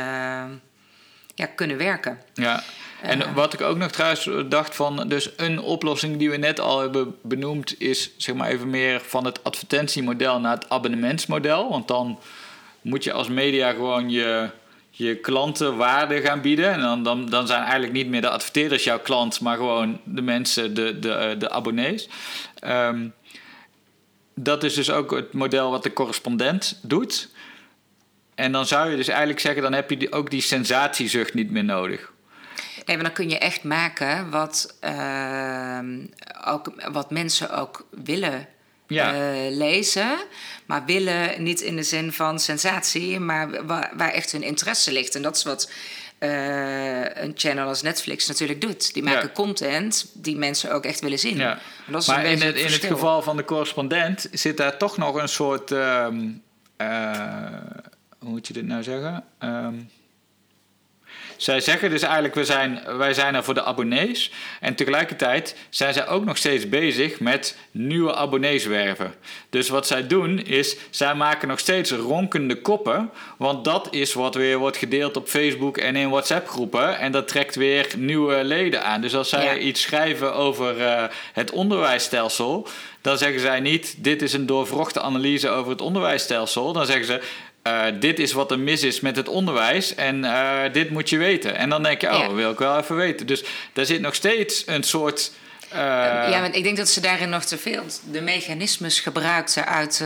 ja, 1.35 1.46
kunnen 1.54 1.76
werken. 1.76 2.18
ja. 2.35 2.62
En 3.02 3.35
wat 3.35 3.52
ik 3.52 3.61
ook 3.61 3.76
nog 3.76 3.90
trouwens 3.90 4.28
dacht 4.48 4.76
van, 4.76 5.09
dus 5.09 5.30
een 5.37 5.61
oplossing 5.61 6.16
die 6.18 6.30
we 6.30 6.37
net 6.37 6.61
al 6.61 6.80
hebben 6.80 7.16
benoemd, 7.22 7.80
is 7.80 8.11
zeg 8.16 8.35
maar 8.35 8.48
even 8.48 8.70
meer 8.70 9.00
van 9.07 9.24
het 9.24 9.44
advertentiemodel 9.44 10.40
naar 10.40 10.54
het 10.54 10.68
abonnementsmodel. 10.68 11.68
Want 11.70 11.88
dan 11.88 12.18
moet 12.85 13.05
je 13.05 13.12
als 13.12 13.29
media 13.29 13.73
gewoon 13.73 14.11
je, 14.11 14.51
je 14.90 15.16
klanten 15.16 15.77
waarde 15.77 16.20
gaan 16.20 16.40
bieden. 16.40 16.73
En 16.73 16.81
dan, 16.81 17.03
dan, 17.03 17.27
dan 17.27 17.47
zijn 17.47 17.62
eigenlijk 17.62 17.92
niet 17.92 18.09
meer 18.09 18.20
de 18.20 18.29
adverteerders 18.29 18.85
jouw 18.85 19.01
klant, 19.01 19.40
maar 19.40 19.57
gewoon 19.57 20.01
de 20.05 20.23
mensen, 20.23 20.75
de, 20.75 20.99
de, 20.99 21.37
de 21.38 21.51
abonnees. 21.51 22.09
Ehm, 22.59 23.09
dat 24.35 24.64
is 24.64 24.75
dus 24.75 24.90
ook 24.90 25.11
het 25.11 25.33
model 25.33 25.70
wat 25.70 25.83
de 25.83 25.92
correspondent 25.92 26.79
doet. 26.83 27.29
En 28.35 28.53
dan 28.53 28.66
zou 28.66 28.90
je 28.90 28.97
dus 28.97 29.09
eigenlijk 29.09 29.40
zeggen, 29.40 29.62
dan 29.62 29.73
heb 29.73 29.90
je 29.90 30.12
ook 30.12 30.31
die 30.31 30.40
sensatiezucht 30.40 31.35
niet 31.35 31.51
meer 31.51 31.64
nodig. 31.64 32.12
Nee, 32.85 32.97
maar 32.97 33.05
dan 33.05 33.14
kun 33.14 33.29
je 33.29 33.38
echt 33.38 33.64
maken 33.64 34.31
wat, 34.31 34.77
ehm, 34.81 36.07
ook, 36.44 36.73
wat 36.92 37.11
mensen 37.11 37.51
ook 37.51 37.87
willen 37.90 38.49
Ja. 38.87 39.12
eh, 39.14 39.57
lezen. 39.57 40.16
Maar 40.66 40.85
willen 40.85 41.42
niet 41.42 41.61
in 41.61 41.77
de 41.77 41.83
zin 41.83 42.12
van 42.12 42.38
sensatie, 42.38 43.20
maar 43.20 43.66
waar, 43.66 43.92
waar 43.97 44.11
echt 44.12 44.33
hun 44.33 44.42
interesse 44.42 44.92
ligt. 44.92 45.14
En 45.14 45.23
dat 45.23 45.37
is 45.37 45.42
wat 45.42 45.70
eh, 46.18 47.23
een 47.23 47.33
channel 47.35 47.68
als 47.68 47.83
Netflix 47.83 48.27
natuurlijk 48.27 48.61
doet. 48.61 48.94
Die 48.94 49.03
maken 49.03 49.27
Ja. 49.29 49.35
content 49.35 50.07
die 50.12 50.37
mensen 50.37 50.73
ook 50.73 50.85
echt 50.85 51.01
willen 51.01 51.18
zien. 51.18 51.37
Ja. 51.37 51.59
Dat 51.87 52.01
is 52.03 52.09
Maar 52.09 52.25
in 52.25 52.31
het, 52.31 52.40
in 52.40 52.47
het 52.49 52.61
verschil. 52.61 52.88
geval 52.90 53.23
van 53.23 53.37
de 53.37 53.44
correspondent 53.44 54.29
zit 54.33 54.57
daar 54.57 54.79
toch 54.79 54.97
nog 54.97 55.14
een 55.14 55.29
soort. 55.29 55.70
ehm, 55.70 56.29
eh, 56.77 57.11
hoe 58.18 58.31
moet 58.31 58.47
je 58.47 58.53
dit 58.53 58.66
nou 58.66 58.83
zeggen? 58.83 59.25
Ehm, 59.38 59.75
zij 61.37 61.61
zeggen 61.61 61.90
dus 61.90 62.03
eigenlijk, 62.03 62.35
we 62.35 62.44
zijn, 62.44 62.81
wij 62.97 63.14
zijn 63.14 63.35
er 63.35 63.44
voor 63.44 63.55
de 63.55 63.64
abonnees. 63.64 64.31
En 64.61 64.75
tegelijkertijd 64.75 65.57
zijn 65.70 65.94
zij 65.94 66.09
ook 66.09 66.25
nog 66.25 66.37
steeds 66.37 66.68
bezig 66.68 67.20
met 67.20 67.57
nieuwe 67.70 68.14
abonnees 68.14 68.66
werven. 68.66 69.14
Dus 69.51 69.68
wat 69.68 69.87
zij 69.87 70.07
doen 70.07 70.38
is, 70.38 70.77
zij 70.90 71.14
maken 71.14 71.49
nog 71.49 71.59
steeds 71.59 71.90
ronkende 71.90 72.61
koppen. 72.61 73.11
Want 73.37 73.64
dat 73.64 73.88
is 73.90 74.14
wat 74.14 74.35
weer 74.35 74.59
wordt 74.59 74.77
gedeeld 74.77 75.16
op 75.16 75.29
Facebook 75.29 75.79
en 75.79 75.97
in 75.97 76.11
WhatsApp 76.11 76.49
groepen. 76.49 76.99
En 76.99 77.12
dat 77.12 77.29
trekt 77.29 77.55
weer 77.55 77.87
nieuwe 77.97 78.44
leden 78.44 78.85
aan. 78.85 79.01
Dus 79.01 79.14
als 79.14 79.29
zij 79.29 79.44
Ja. 79.44 79.57
iets 79.57 79.83
schrijven 79.83 80.35
over 80.35 80.81
eh, 80.81 81.05
het 81.33 81.51
onderwijsstelsel... 81.51 82.66
dan 83.01 83.18
zeggen 83.18 83.40
zij 83.40 83.61
niet, 83.61 83.94
dit 83.99 84.23
is 84.23 84.33
een 84.33 84.47
doorvrochte 84.47 85.01
analyse 85.01 85.49
over 85.49 85.70
het 85.70 85.81
onderwijsstelsel. 85.81 86.73
Dan 86.73 86.87
zeggen 86.87 87.07
ze... 87.07 87.20
eh, 87.64 87.85
dit 88.00 88.18
is 88.18 88.33
wat 88.33 88.50
er 88.50 88.59
mis 88.59 88.83
is 88.83 89.00
met 89.00 89.16
het 89.16 89.29
onderwijs 89.29 89.94
en 89.94 90.24
eh, 90.24 90.72
dit 90.72 90.90
moet 90.90 91.09
je 91.11 91.16
weten. 91.16 91.57
En 91.57 91.68
dan 91.70 91.83
denk 91.83 92.00
je, 92.00 92.12
oh, 92.12 92.18
Ja. 92.18 92.33
wil 92.33 92.50
ik 92.50 92.59
wel 92.59 92.79
even 92.79 92.96
weten. 92.96 93.27
Dus 93.27 93.44
daar 93.72 93.85
zit 93.85 94.00
nog 94.00 94.14
steeds 94.14 94.62
een 94.66 94.83
soort... 94.83 95.31
eh, 95.70 95.79
ja, 96.31 96.40
want 96.40 96.57
ik 96.57 96.62
denk 96.62 96.77
dat 96.77 96.88
ze 96.88 97.00
daarin 97.00 97.29
nog 97.29 97.44
te 97.44 97.59
veel 97.59 97.83
de 98.11 98.20
mechanismes 98.20 99.00
gebruikten 99.00 99.66
uit, 99.66 99.98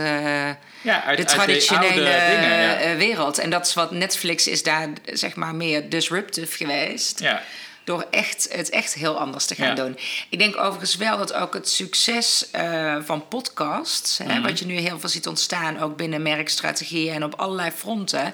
ja, 0.81 1.03
uit, 1.03 1.17
de 1.17 1.23
traditionele 1.23 1.87
oude 1.87 2.35
dingen. 2.35 2.89
Ja. 2.89 2.95
wereld. 2.95 3.37
En 3.37 3.49
dat 3.49 3.65
is 3.67 3.73
wat 3.73 3.91
Netflix 3.91 4.47
is 4.47 4.63
daar 4.63 4.87
zeg 5.05 5.35
maar 5.35 5.55
meer 5.55 5.89
disruptive 5.89 6.57
geweest. 6.57 7.19
ja. 7.19 7.41
Door 7.89 8.05
echt, 8.11 8.47
het 8.51 8.69
echt 8.69 8.93
heel 8.93 9.19
anders 9.19 9.45
te 9.45 9.55
gaan 9.55 9.67
Ja. 9.67 9.73
doen. 9.75 9.97
Ik 10.29 10.39
denk 10.39 10.57
overigens 10.57 10.95
wel 10.95 11.17
dat 11.17 11.33
ook 11.33 11.53
het 11.53 11.69
succes 11.69 12.49
eh, 12.51 12.95
van 13.01 13.27
podcasts, 13.27 14.17
hè, 14.17 14.25
Mhm. 14.25 14.41
wat 14.41 14.59
je 14.59 14.65
nu 14.65 14.73
heel 14.77 14.99
veel 14.99 15.09
ziet 15.09 15.27
ontstaan, 15.27 15.79
ook 15.79 15.97
binnen 15.97 16.21
merkstrategieën 16.21 17.13
en 17.13 17.23
op 17.23 17.33
allerlei 17.35 17.71
fronten, 17.71 18.33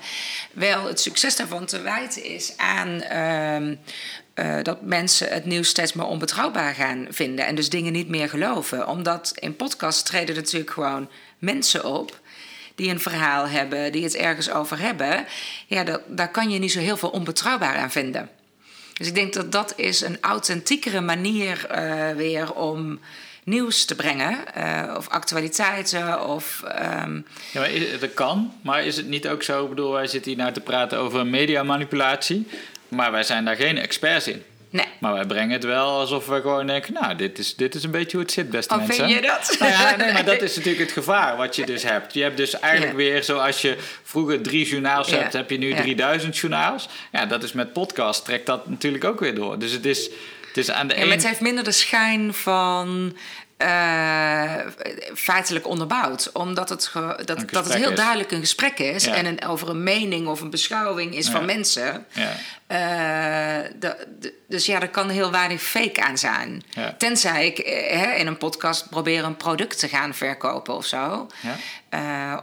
wel 0.53 0.85
het 0.85 0.99
succes 0.99 1.35
daarvan 1.35 1.65
te 1.65 1.81
wijten 1.81 2.23
is 2.23 2.57
aan 2.57 3.01
ehm, 3.01 3.75
eh, 4.33 4.57
dat 4.63 4.81
mensen 4.81 5.29
het 5.33 5.45
nieuws 5.45 5.67
steeds 5.69 5.93
meer 5.93 6.05
onbetrouwbaar 6.05 6.73
gaan 6.73 7.07
vinden 7.09 7.45
en 7.45 7.55
dus 7.55 7.69
dingen 7.69 7.91
niet 7.93 8.09
meer 8.09 8.29
geloven. 8.29 8.87
Omdat 8.87 9.31
in 9.35 9.55
podcasts 9.55 10.03
treden 10.03 10.35
natuurlijk 10.35 10.71
gewoon 10.71 11.09
mensen 11.39 11.85
op 11.85 12.19
die 12.75 12.89
een 12.89 12.99
verhaal 12.99 13.47
hebben, 13.47 13.91
die 13.91 14.03
het 14.03 14.15
ergens 14.15 14.49
over 14.49 14.79
hebben. 14.79 15.25
Ja, 15.67 15.83
dat, 15.83 16.01
daar 16.07 16.31
kan 16.31 16.49
je 16.49 16.59
niet 16.59 16.71
zo 16.71 16.79
heel 16.79 16.97
veel 16.97 17.09
onbetrouwbaar 17.09 17.77
aan 17.77 17.91
vinden. 17.91 18.29
Dus 18.97 19.07
ik 19.07 19.15
denk 19.15 19.33
dat 19.33 19.51
dat 19.51 19.73
is 19.75 20.01
een 20.01 20.17
authentiekere 20.21 21.01
manier 21.01 21.65
eh, 21.65 22.15
weer 22.15 22.53
om 22.53 22.99
nieuws 23.43 23.85
te 23.85 23.95
brengen. 23.95 24.53
eh, 24.53 24.93
of 24.97 25.07
actualiteiten 25.09 26.27
of... 26.27 26.63
ehm, 26.67 27.21
Ja, 27.51 27.67
dat 27.99 28.13
kan, 28.13 28.53
maar 28.61 28.83
is 28.85 28.97
het 28.97 29.07
niet 29.07 29.27
ook 29.27 29.43
zo? 29.43 29.63
Ik 29.63 29.69
bedoel, 29.69 29.91
wij 29.91 30.07
zitten 30.07 30.31
hier 30.31 30.39
nou 30.41 30.53
te 30.53 30.59
praten 30.61 30.97
over 30.97 31.25
mediamanipulatie, 31.27 32.47
maar 32.87 33.11
wij 33.11 33.23
zijn 33.23 33.45
daar 33.45 33.55
geen 33.55 33.77
experts 33.77 34.27
in. 34.27 34.43
Nee, 34.75 34.85
Maar 34.99 35.13
wij 35.13 35.25
brengen 35.25 35.49
het 35.51 35.63
wel 35.63 35.87
alsof 35.99 36.25
we 36.27 36.41
gewoon 36.41 36.67
denken, 36.67 36.93
nou, 36.93 37.15
dit 37.15 37.39
is, 37.39 37.55
dit 37.55 37.75
is 37.75 37.83
een 37.83 37.91
beetje 37.91 38.11
hoe 38.17 38.25
het 38.25 38.31
zit, 38.35 38.49
beste 38.49 38.73
oh, 38.73 38.79
mensen. 38.79 39.05
vind 39.05 39.15
je 39.19 39.21
dat? 39.27 39.55
Nou 39.59 39.71
ja, 39.71 39.95
nee, 39.95 40.13
maar 40.13 40.25
dat 40.25 40.41
is 40.41 40.55
natuurlijk 40.55 40.83
het 40.83 40.91
gevaar 40.91 41.37
wat 41.37 41.55
je 41.55 41.65
dus 41.65 41.83
hebt. 41.83 42.13
Je 42.13 42.21
hebt 42.21 42.37
dus 42.37 42.59
eigenlijk 42.59 42.91
Ja. 42.91 42.97
weer, 42.97 43.23
zoals 43.23 43.61
je 43.61 43.77
vroeger 44.03 44.41
drie 44.41 44.65
journaals 44.67 45.09
Ja. 45.09 45.17
hebt, 45.17 45.33
heb 45.33 45.49
je 45.49 45.57
nu 45.57 45.69
Ja. 45.69 45.81
3000 45.81 46.37
journaals. 46.37 46.87
Ja, 47.11 47.25
dat 47.25 47.43
is 47.43 47.53
met 47.53 47.73
podcast, 47.73 48.25
trekt 48.25 48.45
dat 48.45 48.69
natuurlijk 48.69 49.03
ook 49.03 49.19
weer 49.19 49.35
door. 49.35 49.59
Dus 49.59 49.71
het 49.71 49.85
is, 49.85 50.09
het 50.47 50.57
is 50.57 50.71
aan 50.71 50.87
de 50.87 50.93
Ja, 50.93 50.99
ene... 50.99 51.07
maar 51.09 51.17
het 51.17 51.27
heeft 51.27 51.41
minder 51.41 51.63
de 51.63 51.71
schijn 51.71 52.33
van 52.33 53.15
eh, 53.57 54.53
feitelijk 55.15 55.67
onderbouwd. 55.67 56.31
Omdat 56.31 56.69
het, 56.69 56.85
ge- 56.85 57.21
dat, 57.25 57.49
dat 57.51 57.65
het 57.65 57.73
heel 57.73 57.89
is. 57.91 57.95
duidelijk 57.97 58.31
een 58.31 58.39
gesprek 58.39 58.79
is. 58.79 59.03
Ja. 59.05 59.13
En 59.15 59.25
een, 59.25 59.45
over 59.45 59.69
een 59.69 59.83
mening 59.83 60.27
of 60.27 60.41
een 60.41 60.49
beschouwing 60.49 61.15
is 61.15 61.25
Ja. 61.25 61.31
van 61.31 61.45
mensen. 61.45 62.05
Ja. 62.11 62.31
Eh, 62.67 63.69
dus 64.47 64.65
ja, 64.65 64.81
er 64.81 64.89
kan 64.89 65.09
heel 65.09 65.31
weinig 65.31 65.61
fake 65.61 66.03
aan 66.03 66.17
zijn. 66.17 66.63
Tenzij 66.97 67.45
ik 67.45 67.57
eh, 67.57 67.99
hè, 67.99 68.11
in 68.15 68.27
een 68.27 68.37
podcast 68.37 68.89
probeer 68.89 69.23
een 69.23 69.37
product 69.37 69.79
te 69.79 69.87
gaan 69.87 70.13
verkopen 70.13 70.75
of 70.75 70.85
zo. 70.85 71.27
Ja. 71.41 71.55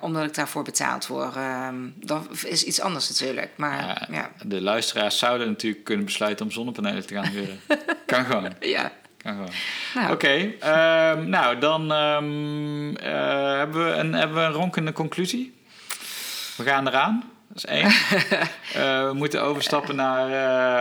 Omdat 0.00 0.24
ik 0.24 0.34
daarvoor 0.34 0.62
betaald 0.62 1.06
word. 1.06 1.36
Ehm, 1.36 1.74
dat 1.94 2.26
is 2.44 2.64
iets 2.64 2.80
anders 2.80 3.08
natuurlijk. 3.08 3.50
Maar 3.56 3.78
Ja, 3.86 4.08
ja, 4.10 4.30
De 4.44 4.60
luisteraars 4.60 5.18
zouden 5.18 5.48
natuurlijk 5.48 5.84
kunnen 5.84 6.04
besluiten 6.04 6.44
om 6.46 6.52
zonnepanelen 6.52 7.06
te 7.06 7.14
gaan 7.14 7.26
huren. 7.26 7.60
kan 8.06 8.24
gewoon. 8.24 8.52
ja. 8.60 8.92
Gewoon. 9.22 9.48
Nou. 9.94 10.12
Oké, 10.12 10.52
ehm, 10.60 11.28
nou 11.28 11.58
dan 11.58 11.92
ehm, 11.92 12.96
eh, 12.96 13.56
hebben, 13.56 13.84
we 13.84 13.90
een, 13.92 14.12
hebben 14.12 14.36
we 14.36 14.42
een 14.42 14.52
ronkende 14.52 14.92
conclusie. 14.92 15.54
We 16.56 16.64
gaan 16.64 16.86
eraan. 16.88 17.30
Dat 17.48 17.56
is 17.56 17.66
één. 17.66 17.90
Eh, 18.72 19.06
we 19.08 19.12
moeten 19.14 19.42
overstappen 19.42 19.96
naar 19.96 20.28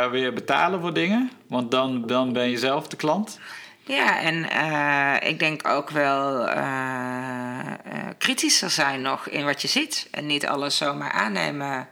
eh, 0.03 0.11
weer 0.11 0.33
betalen 0.33 0.81
voor 0.81 0.93
dingen. 0.93 1.31
Want 1.47 1.71
dan, 1.71 2.07
dan 2.07 2.33
ben 2.33 2.49
je 2.49 2.57
zelf 2.57 2.87
de 2.87 2.95
klant. 2.95 3.39
Ja, 3.85 4.19
en 4.19 4.49
eh, 4.49 5.29
ik 5.29 5.39
denk 5.39 5.67
ook 5.67 5.89
wel 5.89 6.47
eh, 6.47 7.59
eh, 7.59 7.75
kritischer 8.17 8.69
zijn 8.69 9.01
nog 9.01 9.27
in 9.27 9.45
wat 9.45 9.61
je 9.61 9.67
ziet. 9.67 10.07
En 10.11 10.25
niet 10.25 10.47
alles 10.47 10.77
zomaar 10.77 11.11
aannemen 11.11 11.87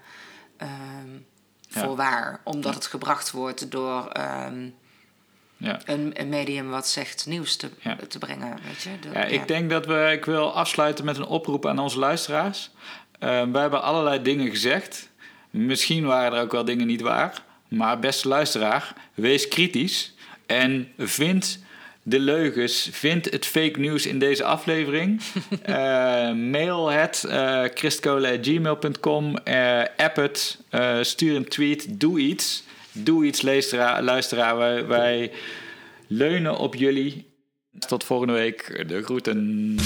ehm, 0.58 0.70
Ja. 1.68 1.82
voor 1.82 1.96
waar. 1.96 2.40
Omdat 2.44 2.74
het 2.74 2.88
gebracht 2.88 3.32
wordt 3.32 3.72
door 3.72 4.08
ehm, 4.08 4.70
Ja. 5.62 5.80
een, 5.86 6.12
een 6.13 6.30
medium 6.30 6.69
wat 6.69 6.88
zegt 6.88 7.26
nieuws 7.28 7.56
te, 7.56 7.69
Ja. 7.82 7.98
te 8.08 8.17
brengen. 8.17 8.58
Weet 8.67 8.82
je? 8.82 8.89
Dat- 9.02 9.13
Ja, 9.13 9.24
ik 9.24 9.48
denk 9.48 9.69
dat 9.69 9.86
we. 9.86 10.10
Ik 10.13 10.26
wil 10.26 10.54
afsluiten 10.54 11.06
met 11.06 11.17
een 11.17 11.26
oproep 11.26 11.65
aan 11.65 11.80
onze 11.80 12.00
luisteraars. 12.00 12.69
We 13.19 13.28
hebben 13.60 13.82
allerlei 13.82 14.22
dingen 14.22 14.50
gezegd. 14.50 15.10
Misschien 15.50 16.06
waren 16.06 16.38
er 16.38 16.43
ook 16.43 16.52
wel 16.52 16.65
dingen 16.65 16.88
niet 16.88 17.02
waar. 17.02 17.41
Maar 17.67 18.00
beste 18.00 18.28
luisteraar, 18.28 18.93
wees 19.13 19.48
kritisch. 19.48 20.13
En 20.45 20.91
vind 20.98 21.63
de 22.04 22.19
leugens, 22.19 22.89
vind 22.91 23.26
het 23.32 23.45
fake 23.45 23.80
nieuws 23.80 24.06
in 24.06 24.19
deze 24.19 24.43
aflevering. 24.43 25.22
Eh, 25.63 25.76
mail 26.34 26.88
het, 26.91 27.24
uh, 27.28 27.63
christkolen.gmail.com, 27.74 29.36
app 29.98 30.15
het, 30.15 30.58
stuur 31.02 31.36
een 31.36 31.48
tweet, 31.48 32.00
doe 32.00 32.19
iets. 32.19 32.63
Doe 32.91 33.25
iets, 33.25 33.41
luisteraar. 33.41 34.58
Wij, 34.58 34.86
wij 34.88 35.32
leunen 36.08 36.58
op 36.58 36.75
jullie. 36.75 37.28
Tot 37.88 38.04
volgende 38.04 38.34
week. 38.34 38.84
De 38.88 39.04
groeten. 39.04 39.78